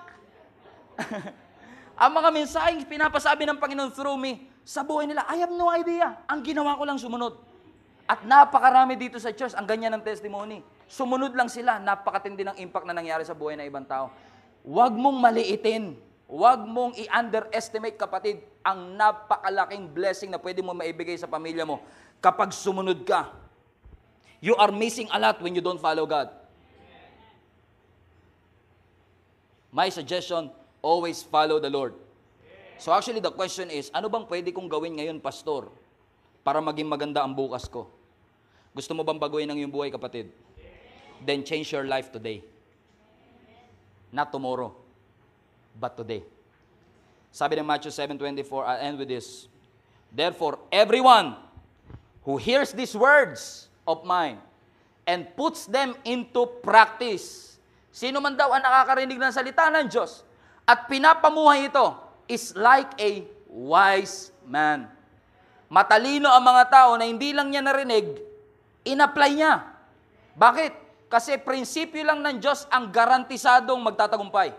[2.01, 6.15] ang mga mensaheng pinapasabi ng Panginoon through me sa buhay nila, I have no idea.
[6.31, 7.35] Ang ginawa ko lang sumunod.
[8.07, 10.63] At napakarami dito sa church ang ganyan ng testimony.
[10.87, 14.15] Sumunod lang sila, napakatindi ng impact na nangyari sa buhay ng ibang tao.
[14.63, 15.99] Huwag mong maliitin.
[16.27, 21.83] Huwag mong i-underestimate, kapatid, ang napakalaking blessing na pwede mo maibigay sa pamilya mo
[22.23, 23.27] kapag sumunod ka.
[24.39, 26.46] You are missing a lot when you don't follow God.
[29.77, 30.49] My suggestion,
[30.81, 31.93] always follow the Lord.
[32.81, 35.69] So actually the question is, ano bang pwede kong gawin ngayon, pastor,
[36.41, 37.85] para maging maganda ang bukas ko?
[38.73, 40.33] Gusto mo bang baguhin ang iyong buhay, kapatid?
[41.21, 42.41] Then change your life today.
[44.09, 44.73] Not tomorrow,
[45.77, 46.25] but today.
[47.29, 49.45] Sabi ng Matthew 7.24, I'll end with this.
[50.09, 51.37] Therefore, everyone
[52.25, 54.41] who hears these words of mine
[55.05, 57.56] and puts them into practice.
[57.89, 60.21] Sino man daw ang nakakarinig ng salita ng Diyos
[60.67, 61.95] at pinapamuhay ito
[62.27, 64.97] is like a wise man
[65.67, 68.15] Matalino ang mga tao na hindi lang niya narinig,
[68.87, 69.67] in-apply niya.
[70.39, 70.73] Bakit?
[71.11, 74.55] Kasi prinsipyo lang ng Diyos ang garantisadong magtatagumpay.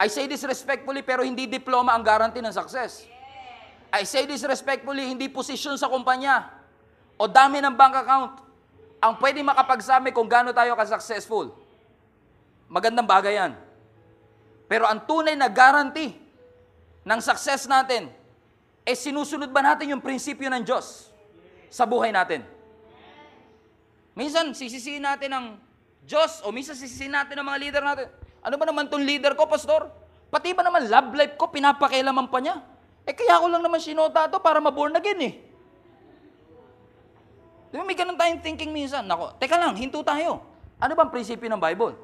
[0.00, 3.04] I say this respectfully pero hindi diploma ang guarantee ng success.
[3.90, 6.46] I say this respectfully, hindi posisyon sa kumpanya
[7.18, 8.32] o dami ng bank account
[9.00, 11.56] ang pwede makapagsabi kung gaano tayo ka-successful.
[12.68, 13.52] Magandang bagay yan.
[14.70, 16.14] Pero ang tunay na guarantee
[17.02, 18.12] ng success natin,
[18.86, 21.10] eh sinusunod ba natin yung prinsipyo ng Diyos
[21.72, 22.44] sa buhay natin?
[24.14, 25.46] Minsan, sisisihin natin ang
[26.04, 28.06] Diyos o minsan sisisihin natin ang mga leader natin.
[28.44, 29.88] Ano ba naman tong leader ko, pastor?
[30.30, 32.62] Pati ba naman love life ko, pinapakailaman pa niya?
[33.08, 35.34] Eh kaya ko lang naman sinota to para maborn again eh.
[37.70, 39.06] Di ba may ganun tayong thinking minsan?
[39.06, 40.42] Nako, teka lang, hinto tayo.
[40.82, 41.94] Ano bang prinsipyo ng Bible?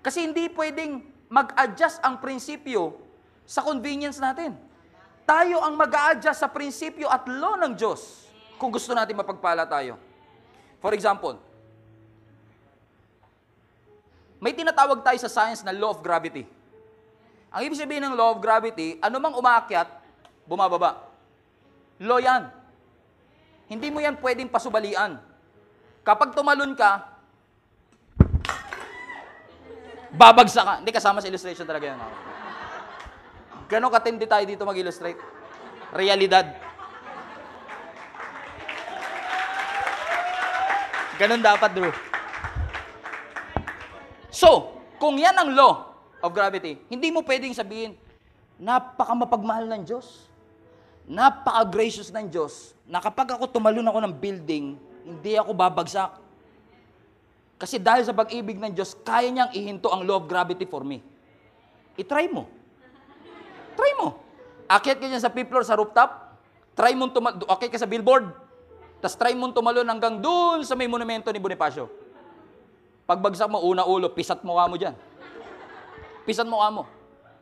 [0.00, 2.96] Kasi hindi pwedeng mag-adjust ang prinsipyo
[3.44, 4.56] sa convenience natin.
[5.22, 8.26] Tayo ang mag adjust sa prinsipyo at law ng Diyos
[8.58, 9.94] kung gusto natin mapagpala tayo.
[10.82, 11.38] For example,
[14.42, 16.42] may tinatawag tayo sa science na law of gravity.
[17.52, 19.86] Ang ibig sabihin ng law of gravity, anumang umaakyat,
[20.48, 20.98] bumababa.
[22.02, 22.50] Law yan.
[23.72, 25.16] Hindi mo yan pwedeng pasubalian.
[26.04, 27.08] Kapag tumalon ka,
[30.12, 30.74] babagsak ka.
[30.84, 32.00] Hindi kasama sa illustration talaga yan.
[33.72, 35.16] Ganon katindi tayo dito mag-illustrate.
[35.96, 36.52] Realidad.
[41.16, 41.92] Ganon dapat, Drew.
[44.28, 47.96] So, kung yan ang law of gravity, hindi mo pwedeng sabihin,
[48.60, 50.31] napaka mapagmahal ng Diyos.
[51.06, 54.64] Napaka-gracious ng Diyos na kapag ako tumalon ako ng building,
[55.02, 56.18] hindi ako babagsak.
[57.58, 61.02] Kasi dahil sa pag-ibig ng Diyos, kaya niyang ihinto ang law of gravity for me.
[61.94, 62.50] I-try mo.
[63.78, 64.18] Try mo.
[64.66, 66.10] Akyat ka sa fifth floor, sa rooftop.
[66.74, 67.38] Try mo tumal...
[67.38, 68.30] Okay ka sa billboard.
[69.02, 71.90] Tapos try mo tumalon hanggang doon sa may monumento ni Bonifacio.
[73.06, 74.94] Pagbagsak mo, una ulo, pisat mo ka mo dyan.
[76.22, 76.82] Pisat mo ka mo.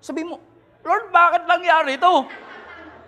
[0.01, 0.41] Sabi mo,
[0.81, 2.13] Lord, bakit nangyari ito?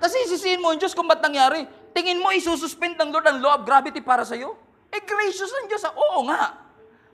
[0.03, 1.63] Tapos isisihin mo ang Diyos kung ba't nangyari.
[1.95, 4.59] Tingin mo, isususpend ng Lord ang law of gravity para sa'yo?
[4.91, 5.95] Eh, gracious ng Diyos, ah.
[5.95, 6.59] Oo nga.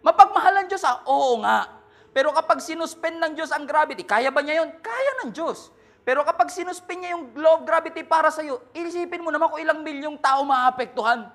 [0.00, 1.04] Mapagmahal ng Diyos, ah.
[1.04, 1.68] Oo nga.
[2.16, 4.72] Pero kapag sinuspend ng Diyos ang gravity, kaya ba niya yun?
[4.80, 5.68] Kaya ng Diyos.
[6.00, 9.84] Pero kapag sinuspend niya yung law of gravity para sa'yo, inisipin mo naman kung ilang
[9.84, 11.28] milyong tao maapektuhan.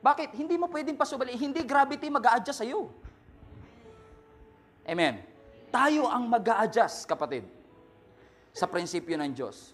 [0.00, 0.32] Bakit?
[0.32, 1.36] Hindi mo pwedeng pasubali.
[1.36, 2.88] Hindi gravity mag adjust sa'yo.
[4.88, 5.20] Amen.
[5.68, 7.44] Tayo ang mag adjust kapatid,
[8.50, 9.72] sa prinsipyo ng Diyos.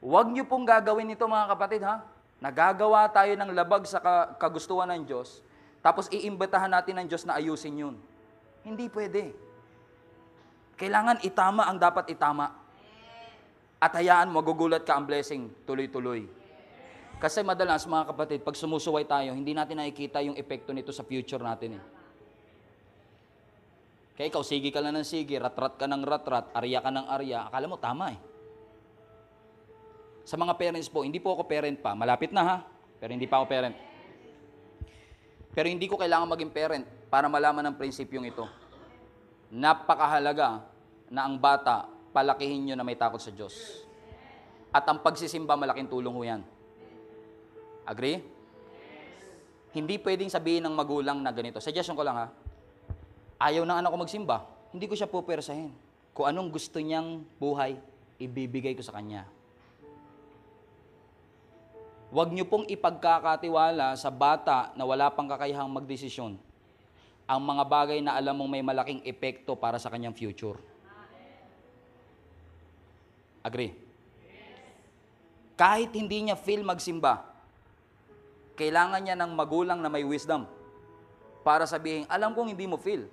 [0.00, 2.04] Huwag niyo pong gagawin ito mga kapatid ha.
[2.36, 5.40] Nagagawa tayo ng labag sa ka- kagustuhan ng Diyos,
[5.80, 7.96] tapos iimbitahan natin ng Diyos na ayusin yun.
[8.60, 9.32] Hindi pwede.
[10.76, 12.52] Kailangan itama ang dapat itama.
[13.80, 16.28] At hayaan magugulat ka ang blessing tuloy-tuloy.
[17.16, 21.40] Kasi madalas mga kapatid, pag sumusuway tayo, hindi natin nakikita yung epekto nito sa future
[21.40, 21.82] natin eh.
[24.16, 27.44] Kaya ikaw, sige ka lang ng sige, rat-rat ka ng rat-rat, arya ka ng arya,
[27.52, 28.18] akala mo tama eh.
[30.24, 32.56] Sa mga parents po, hindi po ako parent pa, malapit na ha,
[32.96, 33.76] pero hindi pa ako parent.
[35.52, 38.48] Pero hindi ko kailangan maging parent para malaman ang prinsipyong ito.
[39.52, 40.64] Napakahalaga
[41.12, 43.84] na ang bata, palakihin nyo na may takot sa Diyos.
[44.72, 46.40] At ang pagsisimba, malaking tulong ho yan.
[47.84, 48.24] Agree?
[49.76, 51.60] Hindi pwedeng sabihin ng magulang na ganito.
[51.60, 52.26] Suggestion ko lang ha.
[53.36, 54.48] Ayaw ng anak ko magsimba.
[54.72, 55.72] Hindi ko siya pupersahin.
[56.16, 57.76] Kung anong gusto niyang buhay,
[58.16, 59.28] ibibigay ko sa kanya.
[62.08, 66.38] Huwag niyo pong ipagkakatiwala sa bata na wala pang kakayahang magdesisyon
[67.26, 70.56] ang mga bagay na alam mong may malaking epekto para sa kanyang future.
[73.42, 73.74] Agree?
[75.58, 77.26] Kahit hindi niya feel magsimba,
[78.54, 80.46] kailangan niya ng magulang na may wisdom
[81.42, 83.06] para sabihin, alam kong hindi mo feel.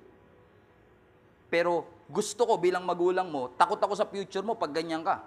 [1.54, 5.22] Pero gusto ko bilang magulang mo, takot ako sa future mo pag ganyan ka.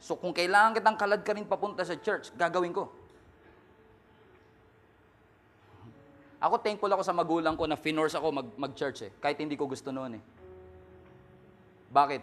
[0.00, 2.88] So kung kailangan kitang kalad ka rin papunta sa church, gagawin ko.
[6.40, 9.68] Ako thankful ako sa magulang ko na finorce ako mag, mag-church eh, kahit hindi ko
[9.68, 10.22] gusto noon eh.
[11.92, 12.22] Bakit?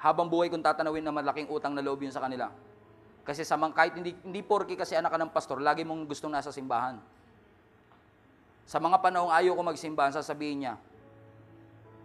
[0.00, 2.48] Habang buhay kong tatanawin na malaking utang na loob yun sa kanila.
[3.28, 6.32] Kasi sa mga, kahit hindi, hindi porky kasi anak ka ng pastor, lagi mong gustong
[6.32, 6.96] nasa simbahan.
[8.64, 10.74] Sa mga panahong ayaw ko magsimbahan, sasabihin niya,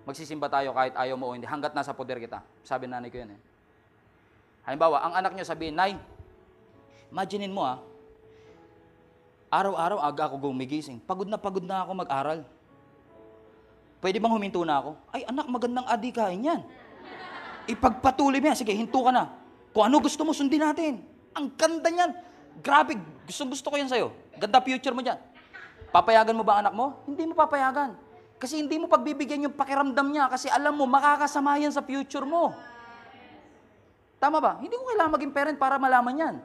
[0.04, 2.44] magsisimba tayo kahit ayaw mo o hindi, hanggat nasa poder kita.
[2.64, 3.40] Sabi nanay ko yun eh.
[4.64, 6.00] Halimbawa, ang anak niyo sabihin, Nay,
[7.12, 7.80] imaginein mo ah,
[9.54, 10.98] araw-araw aga ako gumigising.
[11.04, 12.40] Pagod na pagod na ako mag-aral.
[14.04, 14.92] Pwede bang huminto na ako?
[15.16, 16.62] Ay anak, magandang adikain yan.
[17.70, 18.58] Ipagpatuloy mo yan.
[18.60, 19.32] Sige, hinto ka na.
[19.72, 21.00] Kung ano gusto mo, sundin natin.
[21.32, 22.12] Ang ganda niyan.
[22.60, 24.12] Grabe, gusto gusto ko yan sa'yo.
[24.36, 25.16] Ganda future mo dyan.
[25.94, 27.00] Papayagan mo ba anak mo?
[27.06, 27.96] Hindi mo papayagan.
[28.44, 32.52] Kasi hindi mo pagbibigyan yung pakiramdam niya kasi alam mo, makakasama yan sa future mo.
[34.20, 34.60] Tama ba?
[34.60, 36.36] Hindi ko kailangan maging parent para malaman yan.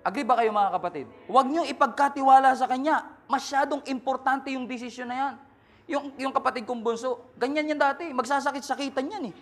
[0.00, 1.06] Agree ba kayo mga kapatid?
[1.28, 3.20] Huwag niyo ipagkatiwala sa kanya.
[3.28, 5.34] Masyadong importante yung desisyon na yan.
[5.92, 8.08] Yung, yung kapatid kong bunso, ganyan yan dati.
[8.08, 9.34] Magsasakit-sakitan yan eh.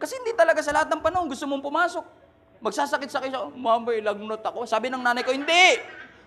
[0.00, 2.04] Kasi hindi talaga sa lahat ng panahon gusto mong pumasok.
[2.64, 4.64] Magsasakit-sakit siya, Mama, ilagnot ako.
[4.64, 5.84] Sabi ng nanay ko, hindi!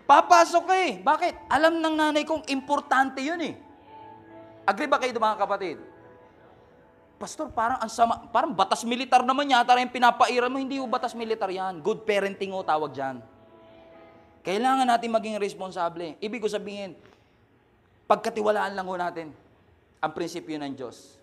[0.07, 0.93] Papasok ka eh.
[1.03, 1.51] Bakit?
[1.51, 3.59] Alam ng nanay kong importante yun eh.
[4.63, 5.77] Agree ba kayo mga kapatid?
[7.17, 10.63] Pastor, parang ang sama, parang batas militar naman yata yung pinapairan mo.
[10.63, 11.83] Hindi ho batas militar yan.
[11.83, 13.19] Good parenting ho tawag dyan.
[14.47, 16.15] Kailangan natin maging responsable.
[16.23, 16.95] Ibig ko sabihin,
[18.07, 19.27] pagkatiwalaan lang ho natin
[19.99, 21.19] ang prinsipyo ng Diyos.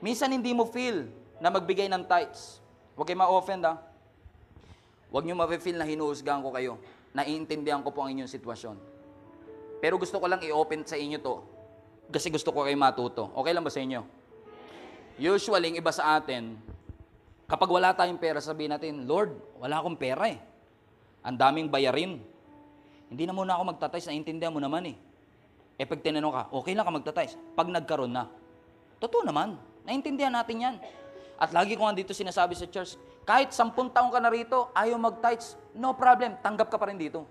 [0.00, 1.10] Minsan hindi mo feel
[1.42, 2.62] na magbigay ng tithes.
[2.96, 3.74] Huwag kayo ma-offend ha.
[5.10, 6.80] Huwag nyo ma-feel na hinuhusgahan ko kayo.
[7.14, 8.76] Naiintindihan ko po ang inyong sitwasyon.
[9.78, 11.38] Pero gusto ko lang i-open sa inyo to.
[12.10, 13.30] Kasi gusto ko kayo matuto.
[13.38, 14.02] Okay lang ba sa inyo?
[15.14, 16.58] Usually, iba sa atin,
[17.46, 19.30] kapag wala tayong pera, sabihin natin, Lord,
[19.62, 20.42] wala akong pera eh.
[21.22, 22.18] Ang daming bayarin.
[23.06, 24.96] Hindi na muna ako magtatays, naiintindihan mo naman eh.
[25.78, 27.38] Eh pag tinanong ka, okay lang ka magtatays.
[27.54, 28.26] Pag nagkaroon na,
[28.98, 29.54] totoo naman,
[29.86, 30.74] naiintindihan natin yan.
[31.38, 35.00] At lagi ko nga dito sinasabi sa church, kahit sampung taong ka na rito, ayaw
[35.00, 37.24] mag-tithes, no problem, tanggap ka pa rin dito.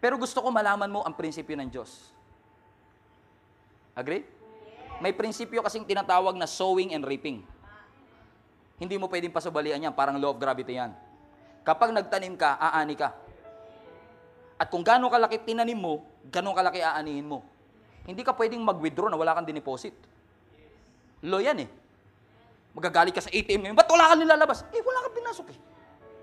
[0.00, 2.12] Pero gusto ko malaman mo ang prinsipyo ng Diyos.
[3.92, 4.24] Agree?
[5.04, 7.44] May prinsipyo kasing tinatawag na sowing and reaping.
[8.80, 10.92] Hindi mo pwedeng pasubalian yan, parang law of gravity yan.
[11.64, 13.12] Kapag nagtanim ka, aani ka.
[14.60, 17.44] At kung gano'ng kalaki tinanim mo, gano'ng kalaki aanihin mo.
[18.04, 19.96] Hindi ka pwedeng mag-withdraw na wala kang dineposit.
[21.24, 21.68] Law yan eh.
[22.74, 24.66] Magagalit ka sa ATM ngayon, ba't wala kang nilalabas?
[24.74, 25.58] Eh, wala kang pinasok eh.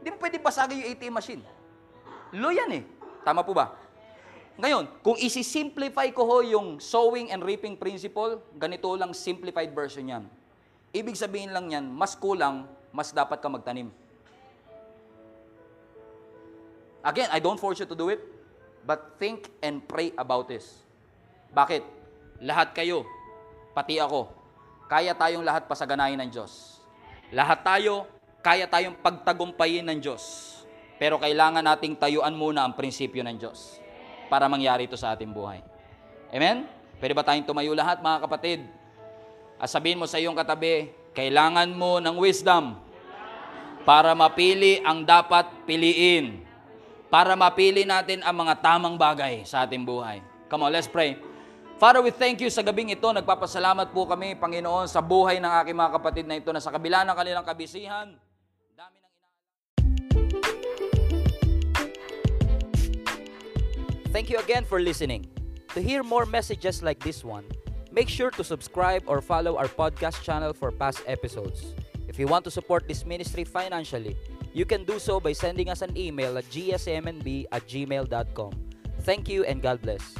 [0.04, 1.41] Hindi mo pwedeng basagin yung ATM machine.
[2.36, 2.84] Law yan eh.
[3.24, 3.72] Tama po ba?
[4.60, 10.24] Ngayon, kung isi-simplify ko ho yung sowing and reaping principle, ganito lang simplified version yan.
[10.91, 13.88] Ibig sabihin lang yan, mas kulang, mas dapat ka magtanim.
[17.02, 18.20] Again, I don't force you to do it,
[18.84, 20.84] but think and pray about this.
[21.56, 21.82] Bakit?
[22.43, 23.08] Lahat kayo,
[23.72, 24.41] pati ako,
[24.92, 26.84] kaya tayong lahat pasaganahin ng Diyos.
[27.32, 28.12] Lahat tayo,
[28.44, 30.52] kaya tayong pagtagumpayin ng Diyos.
[31.00, 33.80] Pero kailangan nating tayuan muna ang prinsipyo ng Diyos
[34.28, 35.64] para mangyari ito sa ating buhay.
[36.36, 36.68] Amen?
[37.00, 38.68] Pwede ba tayong tumayo lahat, mga kapatid?
[39.56, 42.76] At sabihin mo sa iyong katabi, kailangan mo ng wisdom
[43.88, 46.44] para mapili ang dapat piliin.
[47.08, 50.20] Para mapili natin ang mga tamang bagay sa ating buhay.
[50.52, 51.31] Come on, let's pray.
[51.82, 53.10] Father, we thank you sa gabing ito.
[53.10, 57.02] Nagpapasalamat po kami, Panginoon, sa buhay ng aking mga kapatid na ito na sa kabila
[57.02, 58.14] ng kanilang kabisihan,
[58.78, 59.10] dami ng
[64.14, 65.26] Thank you again for listening.
[65.74, 67.50] To hear more messages like this one,
[67.90, 71.74] make sure to subscribe or follow our podcast channel for past episodes.
[72.06, 74.14] If you want to support this ministry financially,
[74.54, 78.54] you can do so by sending us an email at gsmnb at gmail.com.
[79.02, 80.14] Thank you and God bless.